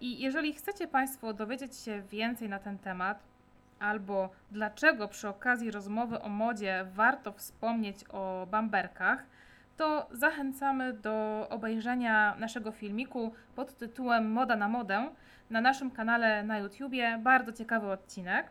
I 0.00 0.18
jeżeli 0.18 0.52
chcecie 0.52 0.88
Państwo 0.88 1.32
dowiedzieć 1.32 1.76
się 1.76 2.02
więcej 2.02 2.48
na 2.48 2.58
ten 2.58 2.78
temat, 2.78 3.22
albo 3.78 4.30
dlaczego 4.50 5.08
przy 5.08 5.28
okazji 5.28 5.70
rozmowy 5.70 6.20
o 6.20 6.28
modzie 6.28 6.86
warto 6.94 7.32
wspomnieć 7.32 8.04
o 8.08 8.46
bamberkach, 8.50 9.26
to 9.76 10.08
zachęcamy 10.12 10.92
do 10.92 11.46
obejrzenia 11.50 12.36
naszego 12.38 12.72
filmiku 12.72 13.32
pod 13.54 13.76
tytułem 13.76 14.32
Moda 14.32 14.56
na 14.56 14.68
modę 14.68 15.10
na 15.50 15.60
naszym 15.60 15.90
kanale 15.90 16.42
na 16.42 16.58
YouTubie. 16.58 17.18
Bardzo 17.22 17.52
ciekawy 17.52 17.90
odcinek. 17.90 18.50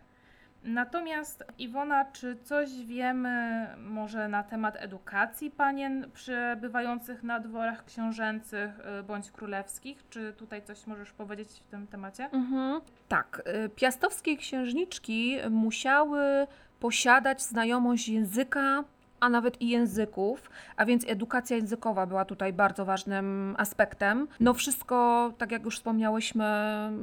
Natomiast 0.63 1.43
Iwona, 1.57 2.05
czy 2.05 2.35
coś 2.43 2.85
wiemy 2.85 3.67
może 3.77 4.27
na 4.27 4.43
temat 4.43 4.75
edukacji 4.79 5.51
panien 5.51 6.11
przebywających 6.13 7.23
na 7.23 7.39
dworach 7.39 7.85
książęcych 7.85 8.71
y, 8.99 9.03
bądź 9.03 9.31
królewskich? 9.31 10.09
Czy 10.09 10.33
tutaj 10.33 10.63
coś 10.63 10.87
możesz 10.87 11.11
powiedzieć 11.11 11.49
w 11.49 11.71
tym 11.71 11.87
temacie? 11.87 12.29
Mhm. 12.31 12.81
Tak, 13.07 13.41
y, 13.65 13.69
piastowskie 13.69 14.37
księżniczki 14.37 15.37
musiały 15.49 16.47
posiadać 16.79 17.41
znajomość 17.41 18.09
języka, 18.09 18.83
a 19.25 19.29
nawet 19.29 19.61
i 19.61 19.69
języków, 19.69 20.49
a 20.77 20.85
więc 20.85 21.05
edukacja 21.07 21.57
językowa 21.57 22.05
była 22.05 22.25
tutaj 22.25 22.53
bardzo 22.53 22.85
ważnym 22.85 23.55
aspektem. 23.57 24.27
No 24.39 24.53
wszystko, 24.53 25.31
tak 25.37 25.51
jak 25.51 25.65
już 25.65 25.77
wspomniałyśmy, 25.77 26.45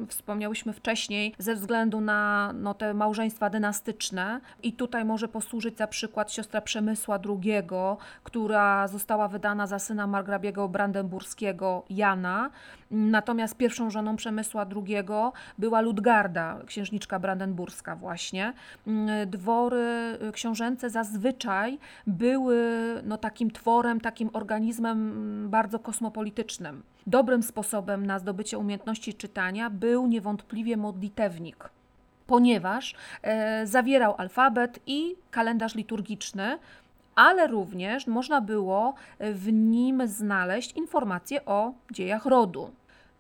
wspomniałyśmy 0.08 0.72
wcześniej, 0.72 1.34
ze 1.38 1.54
względu 1.54 2.00
na 2.00 2.52
no, 2.54 2.74
te 2.74 2.94
małżeństwa 2.94 3.50
dynastyczne 3.50 4.40
i 4.62 4.72
tutaj 4.72 5.04
może 5.04 5.28
posłużyć 5.28 5.78
za 5.78 5.86
przykład 5.86 6.32
siostra 6.32 6.60
Przemysła 6.60 7.18
II, 7.28 7.52
która 8.24 8.88
została 8.88 9.28
wydana 9.28 9.66
za 9.66 9.78
syna 9.78 10.06
margrabiego 10.06 10.68
brandenburskiego 10.68 11.84
Jana, 11.90 12.50
natomiast 12.92 13.56
pierwszą 13.56 13.90
żoną 13.90 14.16
Przemysła 14.16 14.66
II 14.76 14.96
była 15.58 15.80
Ludgarda, 15.80 16.58
księżniczka 16.66 17.18
brandenburska 17.18 17.96
właśnie. 17.96 18.52
Dwory 19.26 20.18
książęce 20.32 20.90
zazwyczaj 20.90 21.78
były 22.06 22.56
no, 23.04 23.18
takim 23.18 23.50
tworem, 23.50 24.00
takim 24.00 24.30
organizmem 24.32 25.10
mm, 25.10 25.50
bardzo 25.50 25.78
kosmopolitycznym. 25.78 26.82
Dobrym 27.06 27.42
sposobem 27.42 28.06
na 28.06 28.18
zdobycie 28.18 28.58
umiejętności 28.58 29.14
czytania 29.14 29.70
był 29.70 30.06
niewątpliwie 30.06 30.76
modlitewnik, 30.76 31.70
ponieważ 32.26 32.94
e, 33.22 33.66
zawierał 33.66 34.14
alfabet 34.18 34.80
i 34.86 35.16
kalendarz 35.30 35.74
liturgiczny, 35.74 36.58
ale 37.14 37.46
również 37.46 38.06
można 38.06 38.40
było 38.40 38.94
w 39.20 39.52
nim 39.52 40.02
znaleźć 40.06 40.72
informacje 40.72 41.44
o 41.44 41.72
dziejach 41.92 42.26
rodu. 42.26 42.70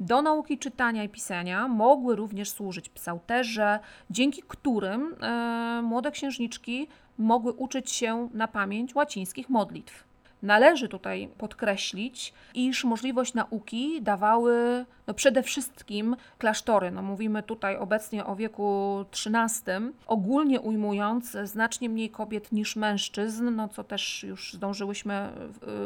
Do 0.02 0.22
nauki 0.22 0.58
czytania 0.58 1.04
i 1.04 1.08
pisania 1.08 1.68
mogły 1.68 2.16
również 2.16 2.50
służyć 2.50 2.88
psałterze, 2.88 3.78
dzięki 4.10 4.42
którym 4.48 5.14
e, 5.20 5.82
młode 5.82 6.10
księżniczki 6.10 6.88
mogły 7.18 7.52
uczyć 7.52 7.90
się 7.90 8.28
na 8.34 8.48
pamięć 8.48 8.94
łacińskich 8.94 9.48
modlitw. 9.48 10.04
Należy 10.42 10.88
tutaj 10.88 11.28
podkreślić, 11.38 12.32
iż 12.54 12.84
możliwość 12.84 13.34
nauki 13.34 14.02
dawały 14.02 14.84
no 15.06 15.14
przede 15.14 15.42
wszystkim 15.42 16.16
klasztory. 16.38 16.90
No 16.90 17.02
mówimy 17.02 17.42
tutaj 17.42 17.76
obecnie 17.76 18.26
o 18.26 18.36
wieku 18.36 18.98
XIII. 19.12 19.92
Ogólnie 20.06 20.60
ujmując, 20.60 21.36
znacznie 21.44 21.88
mniej 21.88 22.10
kobiet 22.10 22.52
niż 22.52 22.76
mężczyzn, 22.76 23.54
no 23.54 23.68
co 23.68 23.84
też 23.84 24.22
już 24.22 24.52
zdążyłyśmy, 24.52 25.28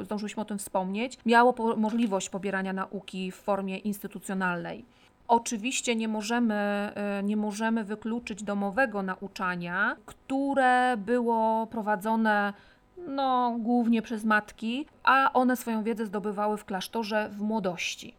zdążyłyśmy 0.03 0.43
o 0.43 0.45
tym 0.45 0.59
wspomnieć, 0.59 1.19
miało 1.27 1.53
po 1.53 1.77
możliwość 1.77 2.31
pobierania 2.31 2.73
nauki 2.73 3.31
w 3.33 3.37
formie 3.37 3.79
instytucjonalnej. 3.79 4.85
Oczywiście 5.29 5.97
nie 5.97 6.09
możemy, 6.09 6.93
nie 7.23 7.37
możemy 7.37 7.85
wykluczyć 7.85 8.43
domowego 8.43 9.03
nauczania, 9.03 9.97
które 10.07 10.97
było 10.97 11.67
prowadzone 11.67 12.53
no, 12.99 13.57
głównie 13.59 14.03
przez 14.03 14.25
matki, 14.25 14.87
a 15.05 15.31
one 15.33 15.57
swoją 15.57 15.83
wiedzę 15.83 16.07
zdobywały 16.07 16.57
w 16.57 16.65
klasztorze 16.65 17.29
w 17.29 17.41
młodości. 17.41 18.15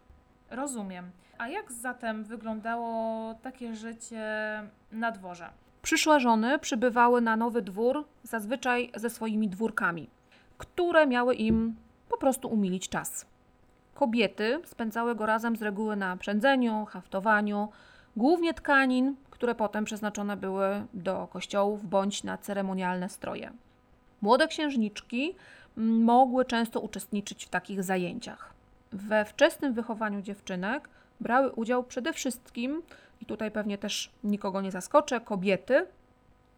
Rozumiem. 0.51 1.11
A 1.37 1.47
jak 1.47 1.71
zatem 1.71 2.23
wyglądało 2.23 3.33
takie 3.33 3.75
życie 3.75 4.23
na 4.91 5.11
dworze? 5.11 5.49
Przyszłe 5.81 6.19
żony 6.19 6.59
przybywały 6.59 7.21
na 7.21 7.35
nowy 7.35 7.61
dwór 7.61 8.05
zazwyczaj 8.23 8.91
ze 8.95 9.09
swoimi 9.09 9.49
dwórkami, 9.49 10.09
które 10.57 11.07
miały 11.07 11.35
im 11.35 11.75
po 12.09 12.17
prostu 12.17 12.47
umilić 12.47 12.89
czas. 12.89 13.25
Kobiety 13.95 14.61
spędzały 14.65 15.15
go 15.15 15.25
razem 15.25 15.55
z 15.55 15.61
reguły 15.61 15.95
na 15.95 16.17
przędzeniu, 16.17 16.85
haftowaniu, 16.85 17.69
głównie 18.17 18.53
tkanin, 18.53 19.15
które 19.29 19.55
potem 19.55 19.85
przeznaczone 19.85 20.37
były 20.37 20.85
do 20.93 21.27
kościołów 21.27 21.89
bądź 21.89 22.23
na 22.23 22.37
ceremonialne 22.37 23.09
stroje. 23.09 23.51
Młode 24.21 24.47
księżniczki 24.47 25.36
mogły 25.77 26.45
często 26.45 26.80
uczestniczyć 26.80 27.45
w 27.45 27.49
takich 27.49 27.84
zajęciach. 27.84 28.53
We 28.91 29.25
wczesnym 29.25 29.73
wychowaniu 29.73 30.21
dziewczynek 30.21 30.89
brały 31.19 31.51
udział 31.51 31.84
przede 31.84 32.13
wszystkim, 32.13 32.82
i 33.21 33.25
tutaj 33.25 33.51
pewnie 33.51 33.77
też 33.77 34.12
nikogo 34.23 34.62
nie 34.62 34.71
zaskoczę, 34.71 35.21
kobiety, 35.21 35.88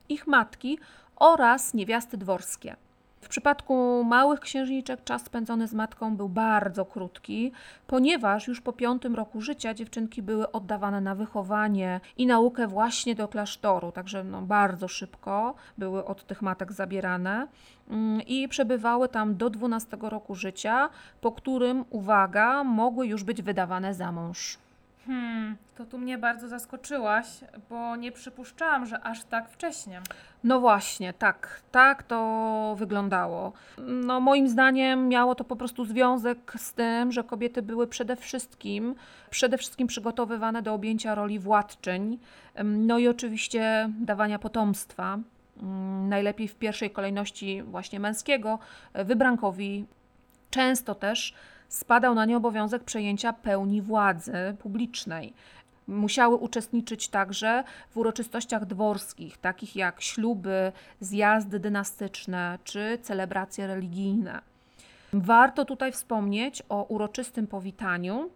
ich 0.09 0.27
matki 0.27 0.79
oraz 1.15 1.73
niewiasty 1.73 2.17
dworskie. 2.17 2.75
W 3.21 3.29
przypadku 3.29 4.03
małych 4.03 4.39
księżniczek 4.39 5.03
czas 5.03 5.25
spędzony 5.25 5.67
z 5.67 5.73
matką 5.73 6.17
był 6.17 6.29
bardzo 6.29 6.85
krótki, 6.85 7.51
ponieważ 7.87 8.47
już 8.47 8.61
po 8.61 8.73
piątym 8.73 9.15
roku 9.15 9.41
życia 9.41 9.73
dziewczynki 9.73 10.21
były 10.21 10.51
oddawane 10.51 11.01
na 11.01 11.15
wychowanie 11.15 12.01
i 12.17 12.25
naukę 12.27 12.67
właśnie 12.67 13.15
do 13.15 13.27
klasztoru, 13.27 13.91
także 13.91 14.23
no 14.23 14.41
bardzo 14.41 14.87
szybko 14.87 15.55
były 15.77 16.05
od 16.05 16.25
tych 16.25 16.41
matek 16.41 16.71
zabierane 16.71 17.47
mm, 17.89 18.21
i 18.21 18.47
przebywały 18.47 19.09
tam 19.09 19.37
do 19.37 19.49
12 19.49 19.97
roku 20.01 20.35
życia, 20.35 20.89
po 21.21 21.31
którym, 21.31 21.85
uwaga, 21.89 22.63
mogły 22.63 23.07
już 23.07 23.23
być 23.23 23.41
wydawane 23.41 23.93
za 23.93 24.11
mąż. 24.11 24.57
Hmm, 25.09 25.57
to 25.75 25.85
tu 25.85 25.97
mnie 25.97 26.17
bardzo 26.17 26.47
zaskoczyłaś, 26.47 27.27
bo 27.69 27.95
nie 27.95 28.11
przypuszczałam, 28.11 28.85
że 28.85 29.01
aż 29.01 29.23
tak 29.23 29.49
wcześnie. 29.49 30.01
No 30.43 30.59
właśnie, 30.59 31.13
tak, 31.13 31.61
tak 31.71 32.03
to 32.03 32.75
wyglądało. 32.77 33.53
No 33.77 34.19
moim 34.19 34.49
zdaniem 34.49 35.07
miało 35.07 35.35
to 35.35 35.43
po 35.43 35.55
prostu 35.55 35.85
związek 35.85 36.53
z 36.57 36.73
tym, 36.73 37.11
że 37.11 37.23
kobiety 37.23 37.61
były 37.61 37.87
przede 37.87 38.15
wszystkim, 38.15 38.95
przede 39.29 39.57
wszystkim 39.57 39.87
przygotowywane 39.87 40.61
do 40.61 40.73
objęcia 40.73 41.15
roli 41.15 41.39
władczyń, 41.39 42.19
no 42.63 42.97
i 42.97 43.07
oczywiście 43.07 43.89
dawania 43.99 44.39
potomstwa. 44.39 45.19
Najlepiej 46.09 46.47
w 46.47 46.55
pierwszej 46.55 46.91
kolejności 46.91 47.63
właśnie 47.63 47.99
męskiego, 47.99 48.59
wybrankowi. 48.93 49.85
Często 50.49 50.95
też 50.95 51.33
spadał 51.69 52.15
na 52.15 52.25
nie 52.25 52.37
obowiązek 52.37 52.83
przejęcia 52.83 53.33
pełni 53.33 53.81
władzy 53.81 54.33
publicznej. 54.59 55.33
Musiały 55.87 56.35
uczestniczyć 56.35 57.09
także 57.09 57.63
w 57.89 57.97
uroczystościach 57.97 58.65
dworskich, 58.65 59.37
takich 59.37 59.75
jak 59.75 60.01
śluby, 60.01 60.71
zjazdy 60.99 61.59
dynastyczne 61.59 62.59
czy 62.63 62.97
celebracje 63.01 63.67
religijne. 63.67 64.41
Warto 65.13 65.65
tutaj 65.65 65.91
wspomnieć 65.91 66.63
o 66.69 66.83
uroczystym 66.83 67.47
powitaniu, 67.47 68.29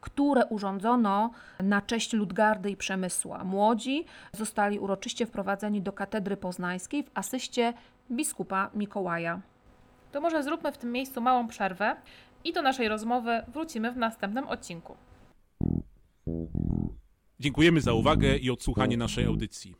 które 0.00 0.46
urządzono 0.46 1.30
na 1.60 1.82
cześć 1.82 2.12
Ludgardy 2.12 2.70
i 2.70 2.76
Przemysła. 2.76 3.44
Młodzi 3.44 4.04
zostali 4.32 4.78
uroczyście 4.78 5.26
wprowadzeni 5.26 5.82
do 5.82 5.92
katedry 5.92 6.36
poznańskiej 6.36 7.02
w 7.02 7.10
asyście 7.14 7.72
biskupa 8.10 8.70
Mikołaja. 8.74 9.40
To 10.12 10.20
może 10.20 10.42
zróbmy 10.42 10.72
w 10.72 10.78
tym 10.78 10.92
miejscu 10.92 11.20
małą 11.20 11.48
przerwę 11.48 11.96
i 12.44 12.52
do 12.52 12.62
naszej 12.62 12.88
rozmowy 12.88 13.42
wrócimy 13.48 13.92
w 13.92 13.96
następnym 13.96 14.48
odcinku. 14.48 14.94
Dziękujemy 17.40 17.80
za 17.80 17.92
uwagę 17.92 18.36
i 18.36 18.50
odsłuchanie 18.50 18.96
naszej 18.96 19.24
audycji. 19.24 19.74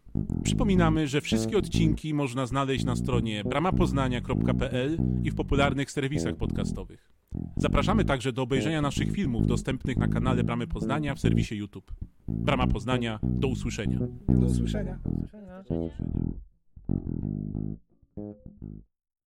Przypominamy, 0.44 1.08
że 1.08 1.20
wszystkie 1.20 1.58
odcinki 1.58 2.14
można 2.14 2.46
znaleźć 2.46 2.84
na 2.84 2.96
stronie 2.96 3.44
bramapoznania.pl 3.44 4.98
i 5.22 5.30
w 5.30 5.34
popularnych 5.34 5.90
serwisach 5.90 6.36
podcastowych. 6.36 7.12
Zapraszamy 7.56 8.04
także 8.04 8.32
do 8.32 8.42
obejrzenia 8.42 8.82
naszych 8.82 9.12
filmów 9.12 9.46
dostępnych 9.46 9.96
na 9.96 10.08
kanale 10.08 10.44
Bramy 10.44 10.66
Poznania 10.66 11.14
w 11.14 11.20
serwisie 11.20 11.56
YouTube. 11.56 11.92
Brama 12.28 12.66
Poznania, 12.66 13.18
do 13.22 13.48
usłyszenia. 13.48 13.98
Do 14.28 14.46
usłyszenia. 14.46 14.98
Do 15.04 15.10
usłyszenia. 15.10 15.62